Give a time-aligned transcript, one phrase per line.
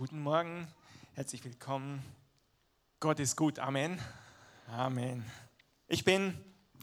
[0.00, 0.68] Guten Morgen,
[1.14, 2.04] herzlich willkommen.
[3.00, 4.00] Gott ist gut, Amen.
[4.68, 5.24] Amen.
[5.88, 6.38] Ich bin,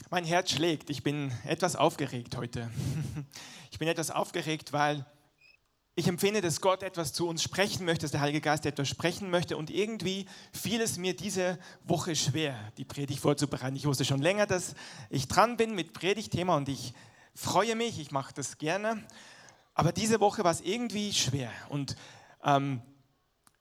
[0.09, 2.70] mein Herz schlägt, ich bin etwas aufgeregt heute.
[3.71, 5.05] Ich bin etwas aufgeregt, weil
[5.96, 9.29] ich empfinde, dass Gott etwas zu uns sprechen möchte, dass der Heilige Geist etwas sprechen
[9.29, 13.77] möchte und irgendwie fiel es mir diese Woche schwer, die Predigt vorzubereiten.
[13.77, 14.75] Ich wusste schon länger, dass
[15.09, 16.93] ich dran bin mit Predigtthema und ich
[17.34, 19.02] freue mich, ich mache das gerne.
[19.73, 21.95] Aber diese Woche war es irgendwie schwer und
[22.43, 22.82] ähm,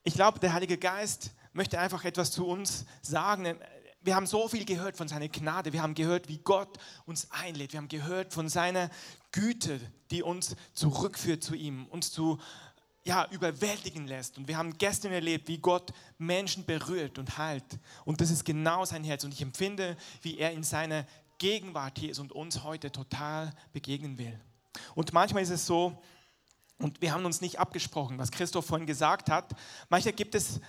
[0.04, 3.58] ich glaube, der Heilige Geist möchte einfach etwas zu uns sagen.
[4.02, 5.72] Wir haben so viel gehört von seiner Gnade.
[5.72, 7.72] Wir haben gehört, wie Gott uns einlädt.
[7.72, 8.90] Wir haben gehört von seiner
[9.32, 9.80] Güte,
[10.10, 12.38] die uns zurückführt zu ihm, uns zu
[13.02, 14.36] ja, überwältigen lässt.
[14.36, 17.64] Und wir haben gestern erlebt, wie Gott Menschen berührt und heilt.
[18.04, 19.24] Und das ist genau sein Herz.
[19.24, 21.06] Und ich empfinde, wie er in seiner
[21.38, 24.38] Gegenwart hier ist und uns heute total begegnen will.
[24.94, 25.98] Und manchmal ist es so,
[26.78, 29.52] und wir haben uns nicht abgesprochen, was Christoph vorhin gesagt hat.
[29.88, 30.60] Manchmal gibt es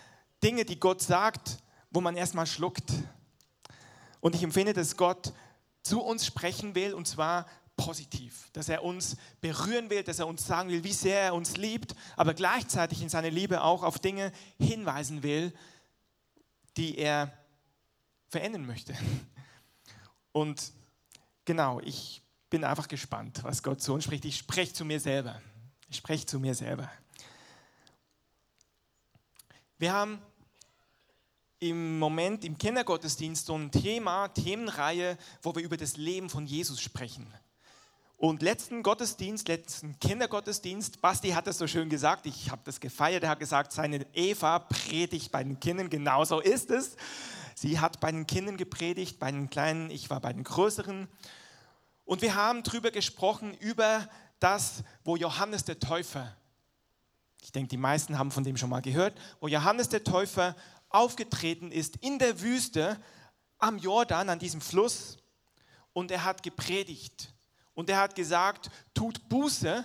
[0.44, 1.58] Dinge, die Gott sagt,
[1.90, 2.92] wo man erstmal schluckt.
[4.20, 5.34] Und ich empfinde, dass Gott
[5.84, 7.45] zu uns sprechen will und zwar
[7.78, 11.58] positiv, dass er uns berühren will, dass er uns sagen will, wie sehr er uns
[11.58, 15.53] liebt, aber gleichzeitig in seiner Liebe auch auf Dinge hinweisen will,
[16.78, 17.34] die er
[18.30, 18.95] verändern möchte.
[20.31, 20.72] Und
[21.45, 24.25] genau, ich bin einfach gespannt, was Gott zu uns spricht.
[24.25, 25.42] Ich spreche zu mir selber.
[25.88, 26.91] Ich spreche zu mir selber.
[29.78, 30.22] Wir haben
[31.59, 36.81] im Moment im Kindergottesdienst so ein Thema, Themenreihe, wo wir über das Leben von Jesus
[36.81, 37.31] sprechen.
[38.17, 43.23] Und letzten Gottesdienst, letzten Kindergottesdienst, Basti hat das so schön gesagt, ich habe das gefeiert,
[43.23, 46.95] er hat gesagt, seine Eva predigt bei den Kindern, genauso ist es.
[47.56, 51.08] Sie hat bei den Kindern gepredigt, bei den Kleinen, ich war bei den Größeren.
[52.06, 54.08] Und wir haben darüber gesprochen, über
[54.45, 56.38] das, wo Johannes der Täufer,
[57.41, 60.55] ich denke, die meisten haben von dem schon mal gehört, wo Johannes der Täufer
[60.89, 62.99] aufgetreten ist in der Wüste
[63.57, 65.17] am Jordan, an diesem Fluss,
[65.93, 67.34] und er hat gepredigt.
[67.73, 69.84] Und er hat gesagt, tut Buße,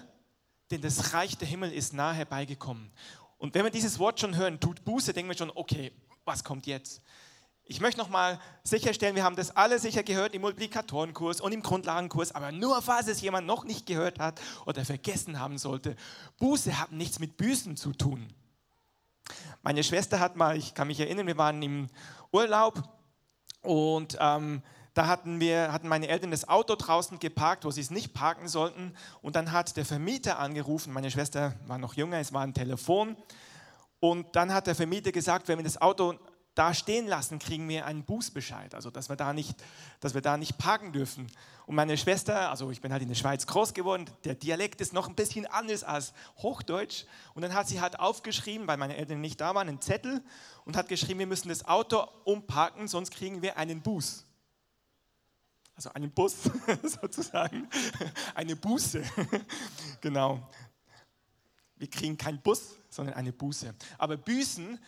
[0.70, 2.92] denn das Reich der Himmel ist nahe herbeigekommen.
[3.38, 5.90] Und wenn wir dieses Wort schon hören, tut Buße, denken wir schon, okay,
[6.26, 7.00] was kommt jetzt?
[7.70, 12.34] Ich möchte nochmal sicherstellen, wir haben das alle sicher gehört im Multiplikatorenkurs und im Grundlagenkurs,
[12.34, 15.94] aber nur falls es jemand noch nicht gehört hat oder vergessen haben sollte,
[16.40, 18.26] Buße hat nichts mit Büßen zu tun.
[19.62, 21.86] Meine Schwester hat mal, ich kann mich erinnern, wir waren im
[22.32, 22.82] Urlaub
[23.62, 24.62] und ähm,
[24.94, 28.48] da hatten, wir, hatten meine Eltern das Auto draußen geparkt, wo sie es nicht parken
[28.48, 28.96] sollten.
[29.22, 33.16] Und dann hat der Vermieter angerufen, meine Schwester war noch jünger, es war ein Telefon.
[34.00, 36.18] Und dann hat der Vermieter gesagt, wenn wir das Auto
[36.60, 39.56] da stehen lassen, kriegen wir einen Bußbescheid, also dass wir da nicht,
[40.00, 41.26] dass wir da nicht parken dürfen.
[41.64, 44.92] Und meine Schwester, also ich bin halt in der Schweiz groß geworden, der Dialekt ist
[44.92, 47.04] noch ein bisschen anders als Hochdeutsch.
[47.32, 50.22] Und dann hat sie halt aufgeschrieben, weil meine Eltern nicht da waren, einen Zettel
[50.66, 54.26] und hat geschrieben, wir müssen das Auto umparken, sonst kriegen wir einen Buß.
[55.76, 56.42] Also einen Bus
[56.82, 57.70] sozusagen,
[58.34, 59.02] eine Buße.
[60.02, 60.46] genau.
[61.76, 63.74] Wir kriegen keinen Bus, sondern eine Buße.
[63.96, 64.78] Aber Büßen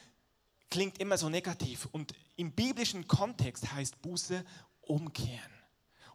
[0.72, 1.86] klingt immer so negativ.
[1.92, 4.42] Und im biblischen Kontext heißt Buße
[4.80, 5.52] umkehren.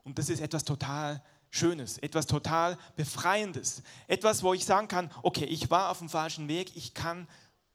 [0.03, 3.83] Und das ist etwas total Schönes, etwas total Befreiendes.
[4.07, 7.27] Etwas, wo ich sagen kann, okay, ich war auf dem falschen Weg, ich kann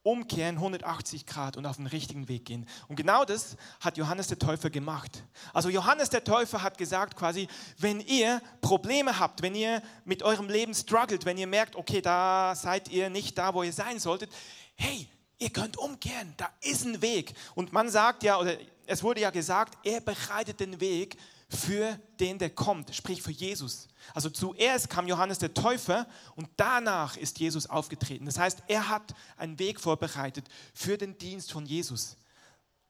[0.03, 2.67] umkehren 180 Grad und auf den richtigen Weg gehen.
[2.89, 5.23] Und genau das hat Johannes der Täufer gemacht.
[5.53, 7.47] Also Johannes der Täufer hat gesagt quasi,
[7.79, 12.57] wenn ihr Probleme habt, wenn ihr mit eurem Leben struggelt, wenn ihr merkt, okay, da
[12.57, 14.33] seid ihr nicht da, wo ihr sein solltet,
[14.75, 15.09] hey,
[15.43, 17.35] ihr könnt umkehren, da ist ein Weg.
[17.55, 21.17] Und man sagt ja, oder es wurde ja gesagt, er bereitet den Weg
[21.49, 23.89] für den, der kommt, sprich für Jesus.
[24.15, 28.25] Also zuerst kam Johannes der Täufer und danach ist Jesus aufgetreten.
[28.25, 32.17] Das heißt, er hat einen Weg vorbereitet für den Dienst von Jesus.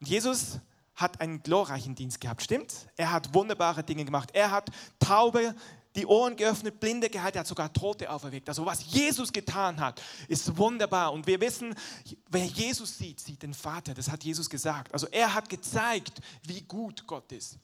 [0.00, 0.58] Und Jesus
[0.94, 2.72] hat einen glorreichen Dienst gehabt, stimmt?
[2.96, 4.30] Er hat wunderbare Dinge gemacht.
[4.34, 4.70] Er hat
[5.00, 5.54] Taube
[5.94, 8.48] die Ohren geöffnet, Blinde geheilt, er hat sogar Tote auferweckt.
[8.48, 11.12] Also was Jesus getan hat, ist wunderbar.
[11.12, 11.74] Und wir wissen,
[12.28, 13.94] wer Jesus sieht, sieht den Vater.
[13.94, 14.92] Das hat Jesus gesagt.
[14.92, 17.58] Also er hat gezeigt, wie gut Gott ist.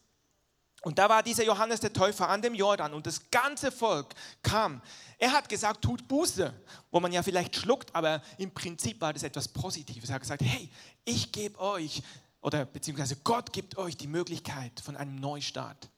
[0.82, 4.80] Und da war dieser Johannes der Täufer an dem Jordan und das ganze Volk kam.
[5.18, 6.54] Er hat gesagt, tut Buße,
[6.92, 10.08] wo man ja vielleicht schluckt, aber im Prinzip war das etwas Positives.
[10.08, 10.70] Er hat gesagt, hey,
[11.04, 12.02] ich gebe euch,
[12.40, 15.88] oder beziehungsweise Gott gibt euch die Möglichkeit von einem Neustart.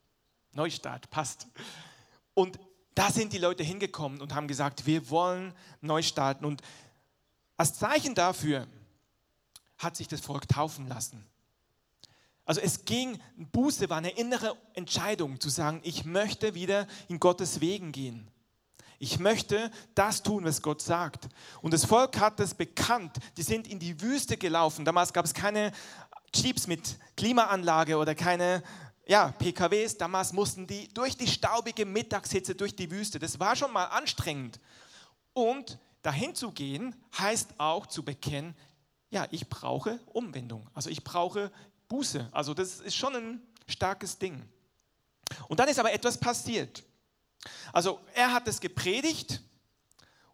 [0.53, 1.47] Neustart, passt.
[2.41, 2.59] Und
[2.95, 5.53] da sind die Leute hingekommen und haben gesagt, wir wollen
[5.83, 6.47] neu starten.
[6.47, 6.63] Und
[7.59, 8.67] als Zeichen dafür
[9.77, 11.23] hat sich das Volk taufen lassen.
[12.47, 17.61] Also es ging, Buße war eine innere Entscheidung zu sagen, ich möchte wieder in Gottes
[17.61, 18.27] Wegen gehen.
[18.99, 21.29] Ich möchte das tun, was Gott sagt.
[21.61, 23.19] Und das Volk hat das bekannt.
[23.37, 24.87] Die sind in die Wüste gelaufen.
[24.87, 25.73] Damals gab es keine
[26.35, 28.63] Jeeps mit Klimaanlage oder keine
[29.07, 29.97] ja, PKWs.
[29.99, 33.19] Damals mussten die durch die staubige Mittagshitze durch die Wüste.
[33.19, 34.61] Das war schon mal anstrengend.
[35.33, 38.55] Und dahin zu gehen heißt auch zu bekennen,
[39.11, 40.69] ja, ich brauche Umwendung.
[40.75, 41.51] Also ich brauche
[41.89, 42.29] Buße.
[42.33, 44.43] Also das ist schon ein starkes Ding.
[45.49, 46.85] Und dann ist aber etwas passiert.
[47.73, 49.41] Also er hat es gepredigt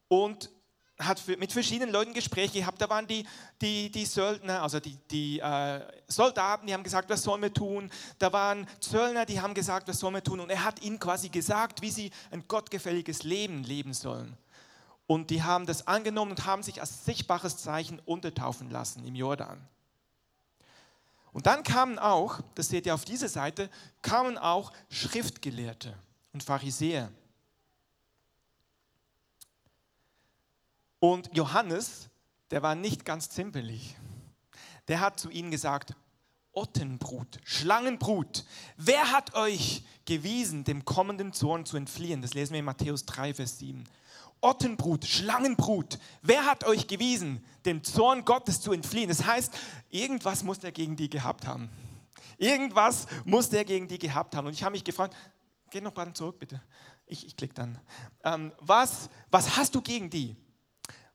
[0.09, 0.51] und
[0.99, 2.81] hat mit verschiedenen Leuten Gespräche gehabt.
[2.81, 3.27] Da waren die,
[3.61, 7.91] die, die Söldner, also die, die äh, Soldaten, die haben gesagt, was sollen wir tun.
[8.19, 10.41] Da waren Zöllner, die haben gesagt, was sollen wir tun.
[10.41, 14.37] Und er hat ihnen quasi gesagt, wie sie ein gottgefälliges Leben leben sollen.
[15.07, 19.59] Und die haben das angenommen und haben sich als sichtbares Zeichen untertaufen lassen im Jordan.
[21.33, 23.69] Und dann kamen auch, das seht ihr auf dieser Seite,
[24.01, 25.95] kamen auch Schriftgelehrte
[26.33, 27.11] und Pharisäer.
[30.99, 32.09] Und Johannes,
[32.51, 33.97] der war nicht ganz zimperlich.
[34.89, 35.95] Der hat zu ihnen gesagt,
[36.53, 38.45] Ottenbrut, Schlangenbrut,
[38.79, 42.23] wer hat euch gewiesen, dem kommenden Zorn zu entfliehen?
[42.23, 43.85] Das lesen wir in Matthäus 3, Vers 7.
[44.41, 49.09] Ottenbrut, Schlangenbrut, wer hat euch gewiesen, dem Zorn Gottes zu entfliehen?
[49.09, 49.53] Das heißt,
[49.91, 51.69] irgendwas muss er gegen die gehabt haben.
[52.39, 54.47] Irgendwas muss der gegen die gehabt haben.
[54.47, 55.15] Und ich habe mich gefragt,
[55.71, 56.63] geh noch mal zurück bitte.
[57.07, 57.79] Ich, ich klicke dann.
[58.25, 60.37] Ähm, was, was hast du gegen die?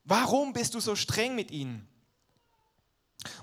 [0.04, 1.88] Warum bist du so streng mit ihnen?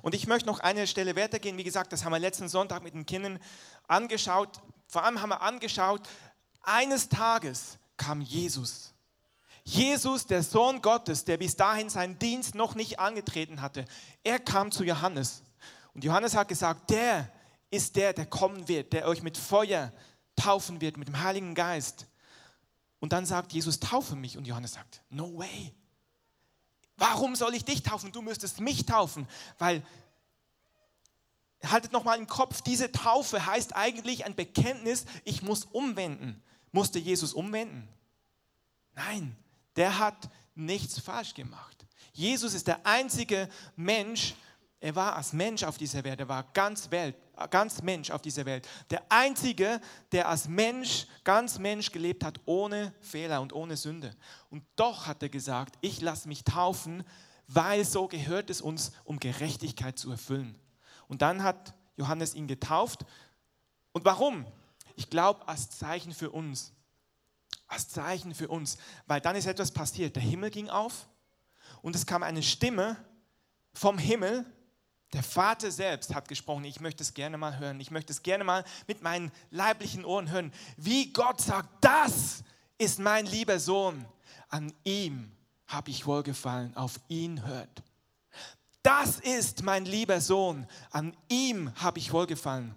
[0.03, 1.57] Und ich möchte noch eine Stelle weitergehen.
[1.57, 3.39] Wie gesagt, das haben wir letzten Sonntag mit den Kindern
[3.87, 4.61] angeschaut.
[4.89, 6.09] Vor allem haben wir angeschaut,
[6.63, 8.93] eines Tages kam Jesus.
[9.65, 13.85] Jesus, der Sohn Gottes, der bis dahin seinen Dienst noch nicht angetreten hatte,
[14.25, 15.43] er kam zu Johannes.
[15.95, 17.31] Und Johannes hat gesagt, der
[17.71, 19.93] ist der, der kommen wird, der euch mit Feuer
[20.37, 22.07] taufen wird, mit dem Heiligen Geist.
[22.99, 24.39] Und dann sagt Jesus, taufe mich.
[24.39, 25.75] Und Johannes sagt, no way.
[26.99, 28.13] Warum soll ich dich taufen?
[28.13, 29.27] Du müsstest mich taufen,
[29.59, 29.83] weil
[31.65, 36.43] haltet nochmal im Kopf, diese Taufe heißt eigentlich ein Bekenntnis, ich muss umwenden.
[36.73, 37.89] Musste Jesus umwenden?
[38.95, 39.37] Nein,
[39.77, 41.87] der hat nichts falsch gemacht.
[42.13, 44.35] Jesus ist der einzige Mensch,
[44.81, 47.17] er war als Mensch auf dieser Welt, er war ganz Welt,
[47.51, 48.69] ganz Mensch auf dieser Welt.
[48.91, 49.81] Der einzige,
[50.13, 54.15] der als Mensch, ganz Mensch gelebt hat, ohne Fehler und ohne Sünde.
[54.51, 57.05] Und doch hat er gesagt, ich lasse mich taufen,
[57.49, 60.57] weil so gehört es uns, um Gerechtigkeit zu erfüllen.
[61.09, 63.05] Und dann hat Johannes ihn getauft.
[63.93, 64.47] Und warum?
[64.95, 66.73] Ich glaube, als Zeichen für uns.
[67.67, 68.79] Als Zeichen für uns.
[69.07, 70.15] Weil dann ist etwas passiert.
[70.15, 71.09] Der Himmel ging auf
[71.83, 72.97] und es kam eine Stimme
[73.73, 74.47] vom Himmel
[75.13, 76.65] der Vater selbst hat gesprochen.
[76.65, 77.81] Ich möchte es gerne mal hören.
[77.81, 80.53] Ich möchte es gerne mal mit meinen leiblichen Ohren hören.
[80.77, 82.43] Wie Gott sagt, das
[82.77, 84.05] ist mein lieber Sohn.
[84.49, 85.33] An ihm
[85.67, 86.77] habe ich wohlgefallen.
[86.77, 87.83] Auf ihn hört.
[88.83, 90.67] Das ist mein lieber Sohn.
[90.91, 92.75] An ihm habe ich wohlgefallen.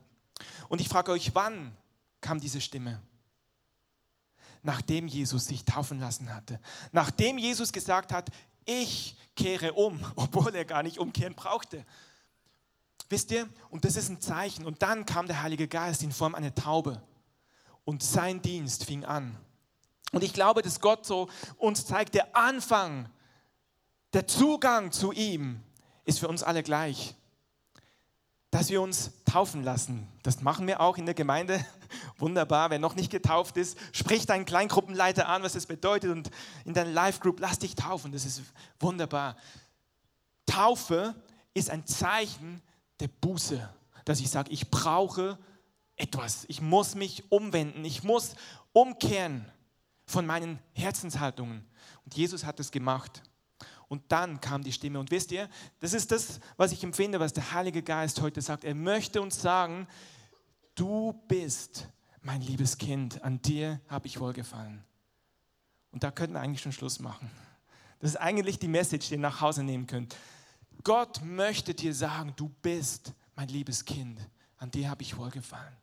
[0.69, 1.75] Und ich frage euch, wann
[2.21, 3.01] kam diese Stimme?
[4.63, 6.59] Nachdem Jesus sich taufen lassen hatte.
[6.91, 8.29] Nachdem Jesus gesagt hat,
[8.63, 11.85] ich kehre um, obwohl er gar nicht umkehren brauchte.
[13.11, 13.49] Wisst ihr?
[13.69, 14.65] Und das ist ein Zeichen.
[14.65, 17.01] Und dann kam der Heilige Geist in Form einer Taube.
[17.83, 19.35] Und sein Dienst fing an.
[20.13, 23.09] Und ich glaube, dass Gott so uns zeigt, der Anfang,
[24.13, 25.61] der Zugang zu ihm
[26.05, 27.15] ist für uns alle gleich.
[28.49, 30.07] Dass wir uns taufen lassen.
[30.23, 31.65] Das machen wir auch in der Gemeinde.
[32.17, 32.69] Wunderbar.
[32.69, 36.11] Wer noch nicht getauft ist, sprich deinen Kleingruppenleiter an, was das bedeutet.
[36.11, 36.31] Und
[36.63, 38.13] in deiner Live-Group, lass dich taufen.
[38.13, 38.41] Das ist
[38.79, 39.35] wunderbar.
[40.45, 41.13] Taufe
[41.53, 42.61] ist ein Zeichen
[43.01, 43.69] der Buße,
[44.05, 45.37] dass ich sage, ich brauche
[45.95, 48.35] etwas, ich muss mich umwenden, ich muss
[48.73, 49.45] umkehren
[50.05, 51.65] von meinen Herzenshaltungen.
[52.05, 53.23] Und Jesus hat es gemacht.
[53.87, 54.99] Und dann kam die Stimme.
[54.99, 58.63] Und wisst ihr, das ist das, was ich empfinde, was der Heilige Geist heute sagt.
[58.63, 59.87] Er möchte uns sagen,
[60.75, 61.89] du bist
[62.21, 64.83] mein liebes Kind, an dir habe ich wohlgefallen.
[65.91, 67.29] Und da könnten wir eigentlich schon Schluss machen.
[67.99, 70.15] Das ist eigentlich die Message, die ihr nach Hause nehmen könnt.
[70.83, 74.19] Gott möchte dir sagen, du bist mein liebes Kind,
[74.57, 75.75] an dir habe ich wohlgefallen.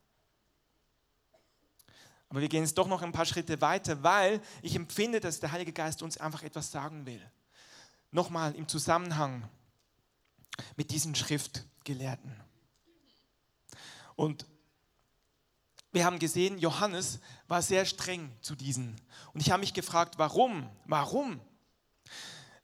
[2.28, 5.50] Aber wir gehen jetzt doch noch ein paar Schritte weiter, weil ich empfinde, dass der
[5.50, 7.22] Heilige Geist uns einfach etwas sagen will.
[8.10, 9.48] Nochmal im Zusammenhang
[10.76, 12.34] mit diesen Schriftgelehrten.
[14.14, 14.46] Und
[15.92, 19.00] wir haben gesehen, Johannes war sehr streng zu diesen.
[19.32, 20.68] Und ich habe mich gefragt, warum?
[20.84, 21.40] Warum?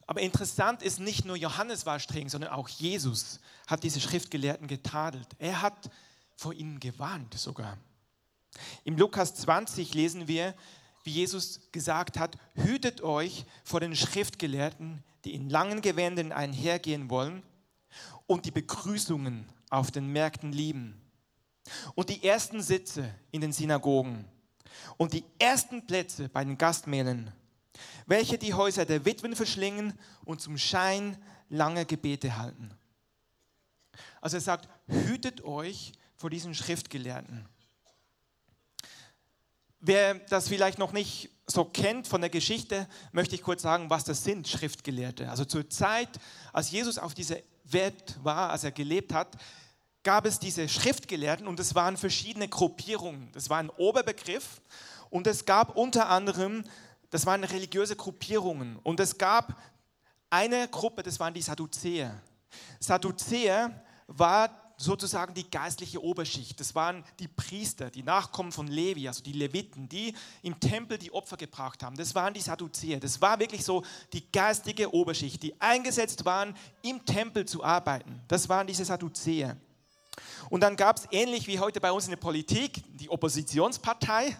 [0.06, 5.28] Aber interessant ist, nicht nur Johannes war streng, sondern auch Jesus hat diese Schriftgelehrten getadelt.
[5.38, 5.90] Er hat
[6.36, 7.78] vor ihnen gewarnt sogar.
[8.84, 10.54] Im Lukas 20 lesen wir
[11.04, 17.42] wie Jesus gesagt hat, hütet euch vor den Schriftgelehrten, die in langen Gewändern einhergehen wollen
[18.26, 21.00] und die Begrüßungen auf den Märkten lieben
[21.94, 24.24] und die ersten Sitze in den Synagogen
[24.96, 27.30] und die ersten Plätze bei den Gastmählen,
[28.06, 31.16] welche die Häuser der Witwen verschlingen und zum Schein
[31.48, 32.70] lange Gebete halten.
[34.20, 37.46] Also er sagt, hütet euch vor diesen Schriftgelehrten.
[39.80, 44.04] Wer das vielleicht noch nicht so kennt von der Geschichte, möchte ich kurz sagen, was
[44.04, 45.28] das sind, Schriftgelehrte.
[45.28, 46.08] Also zur Zeit,
[46.52, 49.36] als Jesus auf dieser Welt war, als er gelebt hat,
[50.02, 53.30] gab es diese Schriftgelehrten und es waren verschiedene Gruppierungen.
[53.32, 54.62] Das war ein Oberbegriff
[55.10, 56.64] und es gab unter anderem,
[57.14, 59.56] das waren religiöse Gruppierungen und es gab
[60.30, 62.20] eine Gruppe, das waren die Sadduzäer.
[62.80, 66.58] Sadduzäer war sozusagen die geistliche Oberschicht.
[66.58, 71.12] Das waren die Priester, die Nachkommen von Levi, also die Leviten, die im Tempel die
[71.12, 71.96] Opfer gebracht haben.
[71.96, 72.98] Das waren die Sadduzäer.
[72.98, 78.24] Das war wirklich so die geistige Oberschicht, die eingesetzt waren, im Tempel zu arbeiten.
[78.26, 79.56] Das waren diese Sadduzäer.
[80.50, 84.36] Und dann gab es ähnlich wie heute bei uns in der Politik die Oppositionspartei.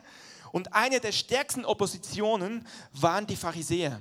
[0.55, 4.01] Und eine der stärksten Oppositionen waren die Pharisäer.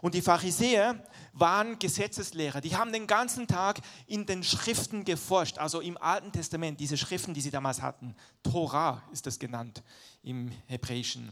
[0.00, 2.60] Und die Pharisäer waren Gesetzeslehrer.
[2.60, 7.32] Die haben den ganzen Tag in den Schriften geforscht, also im Alten Testament, diese Schriften,
[7.32, 8.16] die sie damals hatten.
[8.42, 9.84] Torah ist das genannt
[10.24, 11.30] im Hebräischen.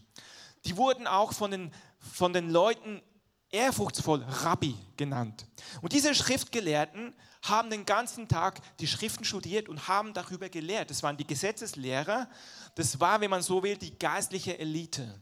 [0.65, 3.03] Die wurden auch von den, von den Leuten
[3.51, 5.47] ehrfurchtsvoll Rabbi genannt.
[5.81, 10.91] Und diese Schriftgelehrten haben den ganzen Tag die Schriften studiert und haben darüber gelehrt.
[10.91, 12.29] Das waren die Gesetzeslehrer.
[12.79, 15.13] Das war, wenn man so will, die geistliche Elite.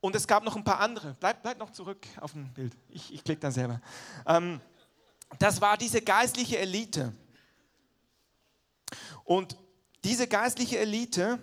[0.00, 1.14] Und es gab noch ein paar andere.
[1.20, 2.76] Bleib, bleib noch zurück auf dem Bild.
[2.88, 3.80] Ich, ich klicke dann selber.
[4.26, 4.60] Ähm,
[5.38, 7.12] das war diese geistliche Elite.
[9.22, 9.56] Und
[10.02, 11.38] diese geistliche Elite,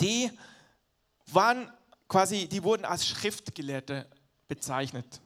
[0.00, 0.30] die
[1.26, 1.70] waren
[2.08, 4.08] quasi, die wurden als Schriftgelehrte
[4.48, 5.20] bezeichnet.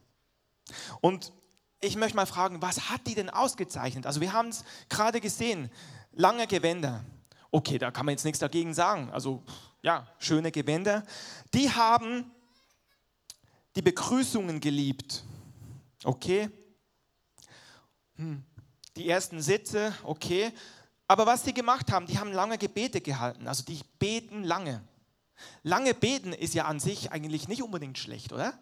[1.00, 1.32] Und
[1.80, 4.06] ich möchte mal fragen, was hat die denn ausgezeichnet?
[4.06, 5.70] Also wir haben es gerade gesehen,
[6.10, 7.04] lange Gewänder.
[7.54, 9.10] Okay, da kann man jetzt nichts dagegen sagen.
[9.12, 9.40] Also
[9.80, 11.04] ja, schöne Gewänder.
[11.54, 12.32] Die haben
[13.76, 15.22] die Begrüßungen geliebt.
[16.02, 16.50] Okay.
[18.16, 18.42] Hm.
[18.96, 20.50] Die ersten Sitze, okay.
[21.06, 23.46] Aber was sie gemacht haben, die haben lange Gebete gehalten.
[23.46, 24.82] Also die beten lange.
[25.62, 28.58] Lange beten ist ja an sich eigentlich nicht unbedingt schlecht, oder?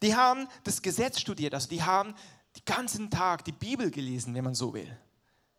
[0.00, 2.14] Die haben das Gesetz studiert, also die haben
[2.56, 4.96] den ganzen Tag die Bibel gelesen, wenn man so will.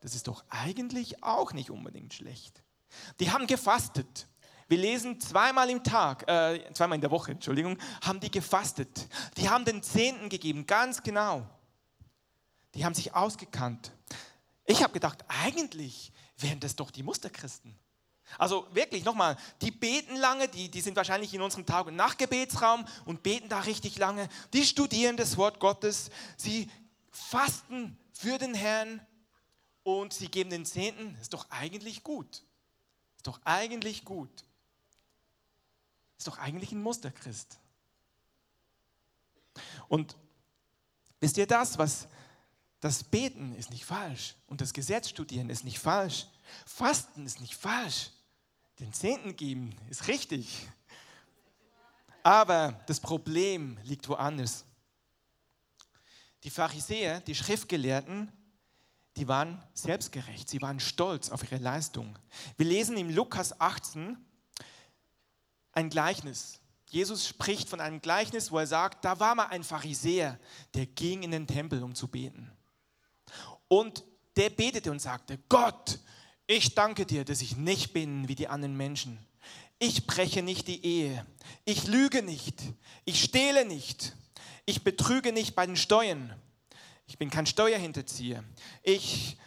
[0.03, 2.61] Das ist doch eigentlich auch nicht unbedingt schlecht.
[3.21, 4.27] Die haben gefastet.
[4.67, 9.07] Wir lesen zweimal im Tag, äh, zweimal in der Woche, Entschuldigung, haben die gefastet.
[9.37, 11.47] Die haben den Zehnten gegeben, ganz genau.
[12.75, 13.93] Die haben sich ausgekannt.
[14.65, 17.73] Ich habe gedacht, eigentlich wären das doch die Musterchristen.
[18.37, 22.85] Also wirklich, nochmal, die beten lange, die, die sind wahrscheinlich in unserem Tag- und Nachtgebetsraum
[23.05, 24.27] und beten da richtig lange.
[24.51, 26.69] Die studieren das Wort Gottes, sie
[27.09, 28.99] fasten für den Herrn
[29.83, 31.15] und sie geben den Zehnten.
[31.21, 32.43] Ist doch eigentlich gut.
[33.17, 34.43] Ist doch eigentlich gut.
[36.17, 37.59] Ist doch eigentlich ein Musterchrist.
[39.87, 40.15] Und
[41.19, 42.07] wisst ihr das, was
[42.79, 46.27] das Beten ist nicht falsch und das Gesetz studieren ist nicht falsch.
[46.65, 48.09] Fasten ist nicht falsch.
[48.79, 50.67] Den Zehnten geben ist richtig.
[52.23, 54.65] Aber das Problem liegt woanders.
[56.43, 58.31] Die Pharisäer, die Schriftgelehrten,
[59.17, 62.17] die waren selbstgerecht, sie waren stolz auf ihre Leistung.
[62.57, 64.17] Wir lesen im Lukas 18,
[65.71, 66.59] ein Gleichnis.
[66.89, 70.39] Jesus spricht von einem Gleichnis, wo er sagt, da war mal ein Pharisäer,
[70.75, 72.51] der ging in den Tempel, um zu beten.
[73.67, 74.03] Und
[74.35, 75.99] der betete und sagte, Gott,
[76.45, 79.17] ich danke dir, dass ich nicht bin wie die anderen Menschen.
[79.79, 81.25] Ich breche nicht die Ehe.
[81.65, 82.61] Ich lüge nicht.
[83.05, 84.15] Ich stehle nicht.
[84.65, 86.33] Ich betrüge nicht bei den Steuern.
[87.05, 88.43] Ich bin kein Steuerhinterzieher.
[88.81, 89.37] Ich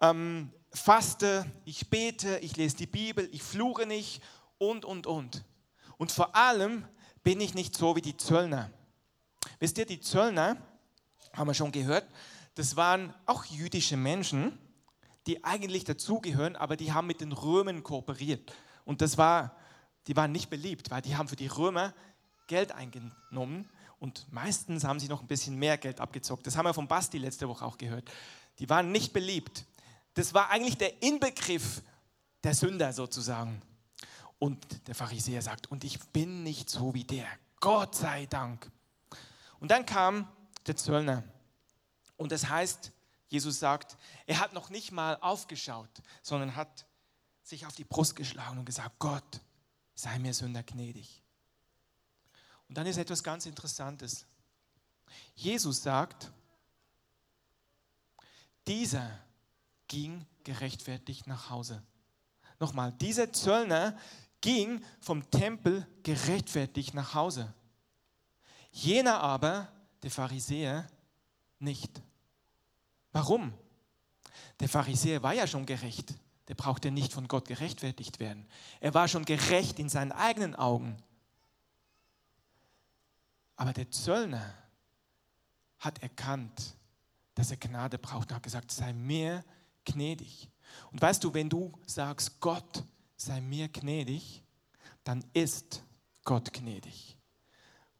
[0.00, 4.22] ähm, faste, ich bete, ich lese die Bibel, ich fluche nicht
[4.58, 5.44] und, und, und.
[5.96, 6.84] Und vor allem
[7.22, 8.70] bin ich nicht so wie die Zöllner.
[9.58, 10.56] Wisst ihr, die Zöllner,
[11.32, 12.06] haben wir schon gehört,
[12.54, 14.58] das waren auch jüdische Menschen,
[15.26, 18.52] die eigentlich dazugehören, aber die haben mit den Römern kooperiert.
[18.84, 19.56] Und das war,
[20.06, 21.94] die waren nicht beliebt, weil die haben für die Römer
[22.46, 26.46] Geld eingenommen und meistens haben sie noch ein bisschen mehr Geld abgezockt.
[26.46, 28.10] Das haben wir von Basti letzte Woche auch gehört.
[28.58, 29.64] Die waren nicht beliebt.
[30.14, 31.82] Das war eigentlich der Inbegriff
[32.42, 33.62] der Sünder sozusagen.
[34.38, 37.26] Und der Pharisäer sagt, und ich bin nicht so wie der.
[37.60, 38.70] Gott sei Dank.
[39.60, 40.28] Und dann kam
[40.66, 41.24] der Zöllner.
[42.16, 42.92] Und das heißt,
[43.28, 45.90] Jesus sagt, er hat noch nicht mal aufgeschaut,
[46.22, 46.86] sondern hat
[47.42, 49.40] sich auf die Brust geschlagen und gesagt, Gott,
[49.94, 51.22] sei mir Sünder gnädig.
[52.68, 54.26] Und dann ist etwas ganz Interessantes.
[55.34, 56.30] Jesus sagt,
[58.66, 59.18] dieser
[59.88, 61.82] ging gerechtfertigt nach Hause.
[62.58, 63.96] Nochmal, dieser Zöllner
[64.40, 67.52] ging vom Tempel gerechtfertigt nach Hause.
[68.70, 69.68] Jener aber,
[70.02, 70.86] der Pharisäer,
[71.58, 72.02] nicht.
[73.12, 73.54] Warum?
[74.60, 76.14] Der Pharisäer war ja schon gerecht.
[76.48, 78.46] Der brauchte nicht von Gott gerechtfertigt werden.
[78.80, 80.96] Er war schon gerecht in seinen eigenen Augen.
[83.56, 84.54] Aber der Zöllner
[85.78, 86.76] hat erkannt,
[87.34, 89.44] dass er Gnade braucht und hat gesagt, sei mir
[89.84, 90.50] gnädig.
[90.92, 92.84] Und weißt du, wenn du sagst, Gott,
[93.16, 94.42] sei mir gnädig,
[95.04, 95.82] dann ist
[96.24, 97.16] Gott gnädig.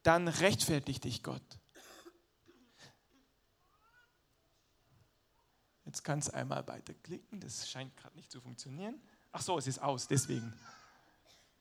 [0.03, 1.59] Dann rechtfertigt dich Gott.
[5.85, 9.01] Jetzt kann es einmal weiterklicken, das scheint gerade nicht zu funktionieren.
[9.31, 10.53] Ach so, es ist aus, deswegen.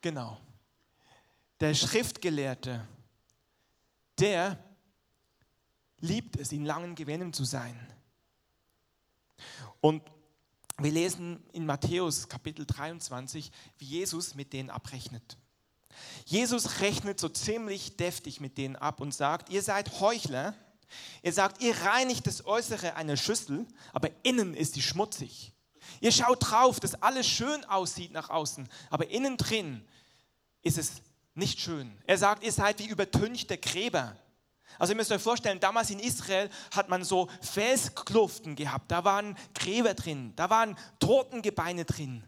[0.02, 0.40] Genau.
[1.60, 2.88] Der Schriftgelehrte,
[4.20, 4.64] der
[6.00, 7.80] liebt es, in langen Gewänden zu sein.
[9.82, 10.04] Und
[10.78, 15.38] wir lesen in Matthäus Kapitel 23, wie Jesus mit denen abrechnet.
[16.26, 20.54] Jesus rechnet so ziemlich deftig mit denen ab und sagt, ihr seid Heuchler.
[21.22, 25.54] Er sagt, ihr reinigt das Äußere einer Schüssel, aber innen ist sie schmutzig.
[26.02, 29.86] Ihr schaut drauf, dass alles schön aussieht nach außen, aber innen drin
[30.62, 31.02] ist es
[31.36, 31.98] nicht schön.
[32.08, 34.18] Er sagt, ihr seid wie übertünchte Gräber.
[34.80, 39.38] Also ihr müsst euch vorstellen, damals in Israel hat man so Felskluften gehabt, da waren
[39.54, 42.24] Gräber drin, da waren Totengebeine drin.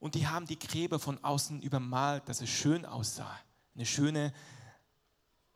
[0.00, 3.38] Und die haben die Gräber von außen übermalt, dass es schön aussah.
[3.74, 4.32] Eine schöne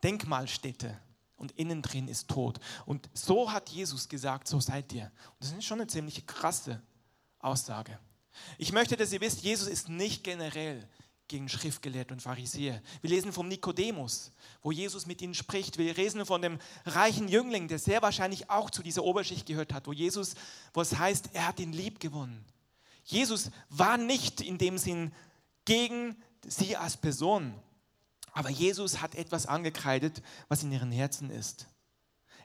[0.03, 0.99] Denkmalstätte.
[1.37, 2.61] Und innen drin ist tot.
[2.87, 5.05] Und so hat Jesus gesagt, so seid ihr.
[5.05, 6.81] Und das ist schon eine ziemlich krasse
[7.41, 7.99] Aussage.
[8.59, 10.89] Ich möchte, dass ihr wisst, Jesus ist nicht generell
[11.33, 12.83] gegen Schriftgelehrte und Pharisäer.
[13.01, 15.79] Wir lesen vom Nikodemus, wo Jesus mit ihnen spricht.
[15.79, 19.87] Wir lesen von dem reichen Jüngling, der sehr wahrscheinlich auch zu dieser Oberschicht gehört hat,
[19.87, 20.35] wo Jesus,
[20.75, 22.45] wo es heißt, er hat ihn lieb gewonnen.
[23.05, 25.11] Jesus war nicht in dem Sinn
[25.65, 26.17] gegen
[26.47, 27.55] sie als Person,
[28.33, 31.67] aber Jesus hat etwas angekreidet, was in ihren Herzen ist.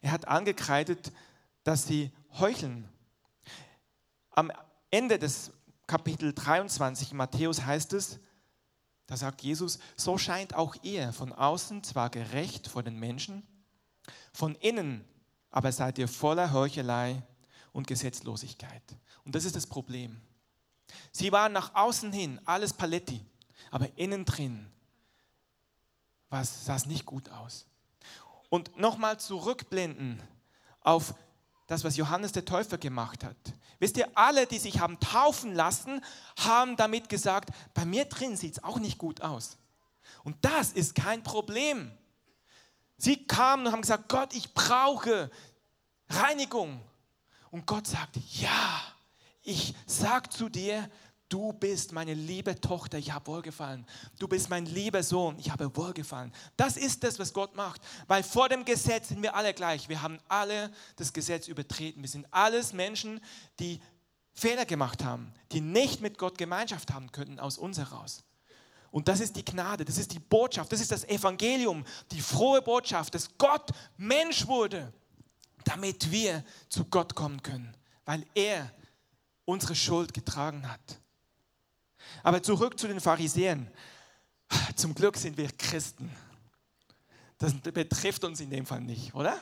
[0.02, 1.12] Er hat angekreidet,
[1.65, 2.88] dass sie heucheln.
[4.32, 4.50] Am
[4.91, 5.52] Ende des
[5.88, 8.19] Kapitel 23 in Matthäus heißt es,
[9.08, 13.46] da sagt Jesus, so scheint auch ihr von außen zwar gerecht vor den Menschen,
[14.34, 15.04] von innen
[15.58, 17.24] aber seid ihr voller Heuchelei
[17.72, 18.84] und Gesetzlosigkeit.
[19.26, 20.22] Und das ist das Problem.
[21.12, 23.26] Sie waren nach außen hin alles Paletti,
[23.72, 24.67] aber innen drin
[26.30, 27.65] sah es nicht gut aus.
[28.50, 30.22] Und nochmal zurückblenden
[30.82, 31.15] auf
[31.67, 33.36] das, was Johannes der Täufer gemacht hat.
[33.80, 36.01] Wisst ihr, alle, die sich haben taufen lassen,
[36.39, 39.58] haben damit gesagt, bei mir drin sieht es auch nicht gut aus.
[40.23, 41.91] Und das ist kein Problem.
[42.97, 45.30] Sie kamen und haben gesagt, Gott, ich brauche
[46.10, 46.82] Reinigung.
[47.51, 48.82] Und Gott sagt, ja,
[49.43, 50.89] ich sag zu dir,
[51.29, 53.85] Du bist meine liebe Tochter, ich habe wohlgefallen.
[54.17, 56.33] Du bist mein lieber Sohn, ich habe wohlgefallen.
[56.55, 57.81] Das ist das, was Gott macht.
[58.07, 59.89] Weil vor dem Gesetz sind wir alle gleich.
[59.89, 62.01] Wir haben alle das Gesetz übertreten.
[62.01, 63.19] Wir sind alles Menschen,
[63.59, 63.81] die
[64.33, 68.23] Fehler gemacht haben, die nicht mit Gott Gemeinschaft haben könnten aus uns heraus.
[68.91, 72.61] Und das ist die Gnade, das ist die Botschaft, das ist das Evangelium, die frohe
[72.61, 74.93] Botschaft, dass Gott Mensch wurde,
[75.65, 78.71] damit wir zu Gott kommen können, weil er
[79.43, 81.01] unsere Schuld getragen hat.
[82.24, 83.72] Aber zurück zu den Pharisäern.
[84.76, 86.10] Zum Glück sind wir Christen.
[87.38, 89.39] Das betrifft uns in dem Fall nicht, oder?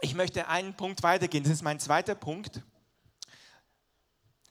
[0.00, 1.44] Ich möchte einen Punkt weitergehen.
[1.44, 2.60] Das ist mein zweiter Punkt.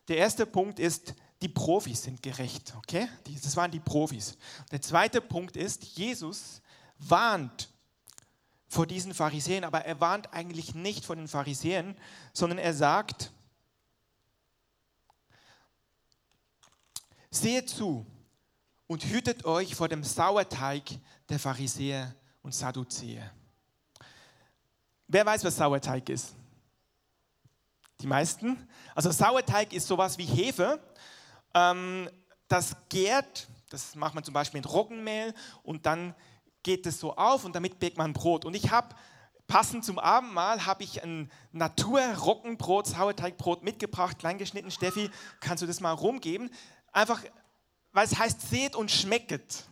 [0.07, 2.73] Der erste Punkt ist, die Profis sind gerecht.
[2.77, 3.07] Okay?
[3.43, 4.37] Das waren die Profis.
[4.71, 6.61] Der zweite Punkt ist, Jesus
[6.97, 7.69] warnt
[8.73, 11.95] vor diesen Pharisäern, aber er warnt eigentlich nicht vor den Pharisäern,
[12.33, 13.31] sondern er sagt,
[17.29, 18.05] seht zu
[18.87, 20.83] und hütet euch vor dem Sauerteig
[21.29, 23.31] der Pharisäer und Sadduzäer.
[25.07, 26.33] Wer weiß, was Sauerteig ist?
[28.01, 28.67] Die meisten?
[28.95, 30.81] Also Sauerteig ist sowas wie Hefe.
[31.53, 32.09] Ähm,
[32.47, 36.15] das gärt, das macht man zum Beispiel mit Roggenmehl und dann
[36.63, 38.45] geht es so auf und damit bäckt man Brot.
[38.45, 38.95] Und ich habe
[39.47, 44.71] passend zum Abendmahl habe ich ein Natur-Roggenbrot, Sauerteigbrot mitgebracht, kleingeschnitten.
[44.71, 46.49] Steffi, kannst du das mal rumgeben?
[46.91, 47.21] Einfach,
[47.91, 49.65] weil es heißt, seht und schmecket.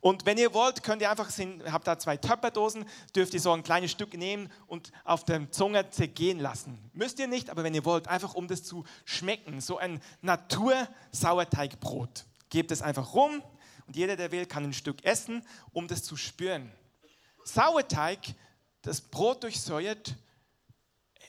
[0.00, 2.84] Und wenn ihr wollt, könnt ihr einfach, ihr habt da zwei Töpperdosen,
[3.14, 6.90] dürft ihr so ein kleines Stück nehmen und auf der Zunge zergehen lassen.
[6.92, 12.26] Müsst ihr nicht, aber wenn ihr wollt, einfach um das zu schmecken, so ein Natur-Sauerteigbrot.
[12.48, 13.42] Gebt es einfach rum
[13.88, 16.70] und jeder, der will, kann ein Stück essen, um das zu spüren.
[17.42, 18.20] Sauerteig,
[18.82, 20.14] das Brot durchsäuert,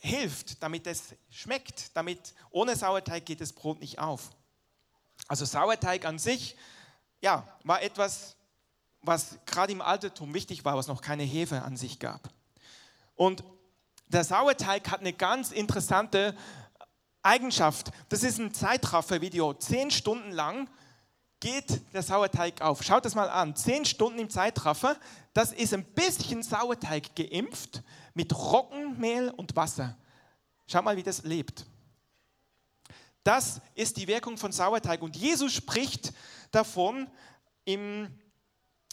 [0.02, 1.95] hilft, damit es schmeckt.
[1.95, 4.30] Damit ohne Sauerteig geht das Brot nicht auf.
[5.28, 6.58] Also Sauerteig an sich,
[7.22, 8.36] ja, war etwas,
[9.02, 12.30] was gerade im Altertum wichtig war, was noch keine Hefe an sich gab.
[13.15, 13.43] Und
[14.08, 16.36] der Sauerteig hat eine ganz interessante
[17.22, 17.91] Eigenschaft.
[18.10, 19.54] Das ist ein Zeitraffer-Video.
[19.54, 20.69] Zehn Stunden lang
[21.39, 22.84] geht der Sauerteig auf.
[22.84, 23.56] Schaut das mal an.
[23.56, 24.97] Zehn Stunden im Zeitraffer.
[25.34, 29.97] Das ist ein bisschen Sauerteig geimpft mit Roggenmehl und Wasser.
[30.67, 31.65] Schaut mal, wie das lebt.
[33.23, 35.02] Das ist die Wirkung von Sauerteig.
[35.02, 36.13] Und Jesus spricht
[36.52, 37.10] davon
[37.65, 38.08] im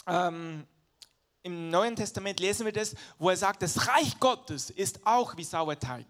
[0.05, 0.65] ähm,
[1.47, 5.45] im Neuen Testament lesen wir das, wo er sagt, das Reich Gottes ist auch wie
[5.45, 6.05] Sauerteig.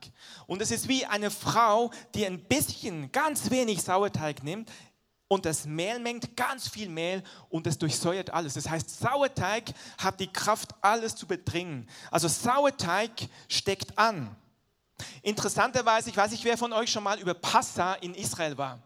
[0.47, 4.71] Und es ist wie eine Frau, die ein bisschen, ganz wenig Sauerteig nimmt
[5.28, 8.54] und das Mehl mengt, ganz viel Mehl und es durchsäuert alles.
[8.54, 11.88] Das heißt, Sauerteig hat die Kraft, alles zu bedringen.
[12.12, 13.12] Also Sauerteig
[13.50, 14.36] steckt an.
[15.22, 18.80] Interessanterweise, ich weiß nicht, wer von euch schon mal über Passa in Israel war.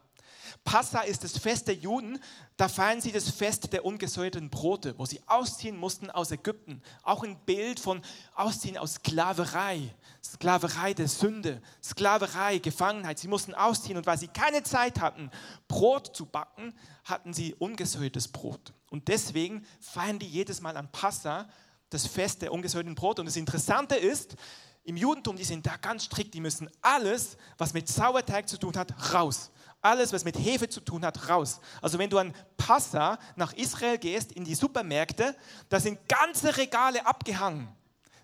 [0.63, 2.19] Passa ist das Fest der Juden,
[2.62, 6.84] da feiern sie das Fest der ungesäuerten Brote, wo sie ausziehen mussten aus Ägypten.
[7.02, 8.04] Auch ein Bild von
[8.36, 13.17] Ausziehen aus Sklaverei, Sklaverei der Sünde, Sklaverei, Gefangenheit.
[13.17, 15.32] Sie mussten ausziehen und weil sie keine Zeit hatten,
[15.67, 18.74] Brot zu backen, hatten sie ungesäuertes Brot.
[18.91, 21.50] Und deswegen feiern die jedes Mal an Passa
[21.89, 23.24] das Fest der ungesäuerten Brote.
[23.24, 24.36] Und das Interessante ist,
[24.84, 28.76] im Judentum, die sind da ganz strikt, die müssen alles, was mit Sauerteig zu tun
[28.76, 31.60] hat, raus alles, was mit Hefe zu tun hat, raus.
[31.82, 35.36] Also wenn du an Passa nach Israel gehst, in die Supermärkte,
[35.70, 37.67] da sind ganze Regale abgehangen.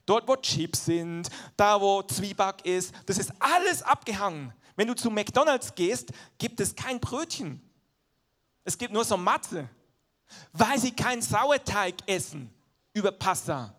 [0.05, 4.53] Dort, wo Chips sind, da, wo Zwieback ist, das ist alles abgehangen.
[4.75, 7.61] Wenn du zu McDonald's gehst, gibt es kein Brötchen.
[8.63, 9.67] Es gibt nur so Matze,
[10.53, 12.53] weil sie keinen Sauerteig essen
[12.93, 13.73] über Passa.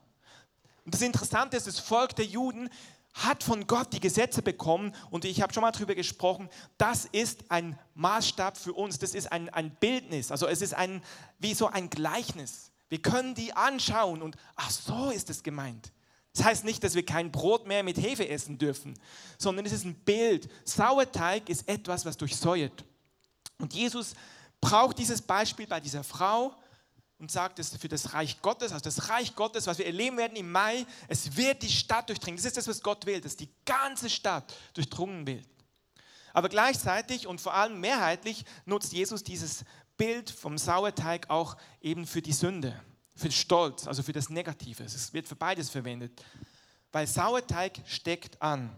[0.88, 2.70] Und das Interessante ist, das Volk der Juden
[3.12, 6.48] hat von Gott die Gesetze bekommen und ich habe schon mal darüber gesprochen,
[6.78, 11.02] das ist ein Maßstab für uns, das ist ein, ein Bildnis, also es ist ein,
[11.38, 12.72] wie so ein Gleichnis.
[12.88, 15.92] Wir können die anschauen und ach so ist es gemeint.
[16.32, 18.98] Das heißt nicht, dass wir kein Brot mehr mit Hefe essen dürfen,
[19.36, 20.48] sondern es ist ein Bild.
[20.64, 22.82] Sauerteig ist etwas, was durchsäuert.
[23.58, 24.14] Und Jesus
[24.58, 26.54] braucht dieses Beispiel bei dieser Frau
[27.18, 30.36] und sagt es für das Reich Gottes, also das Reich Gottes, was wir erleben werden
[30.36, 32.36] im Mai, es wird die Stadt durchdringen.
[32.36, 35.46] Das ist das, was Gott will, dass die ganze Stadt durchdrungen wird.
[36.32, 39.64] Aber gleichzeitig und vor allem mehrheitlich nutzt Jesus dieses
[39.96, 42.80] Bild vom Sauerteig auch eben für die Sünde,
[43.16, 44.84] für Stolz, also für das Negative.
[44.84, 46.24] Es wird für beides verwendet,
[46.92, 48.76] weil Sauerteig steckt an.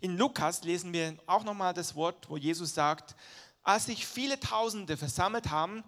[0.00, 3.16] In Lukas lesen wir auch nochmal das Wort, wo Jesus sagt,
[3.62, 5.82] als sich viele Tausende versammelt haben,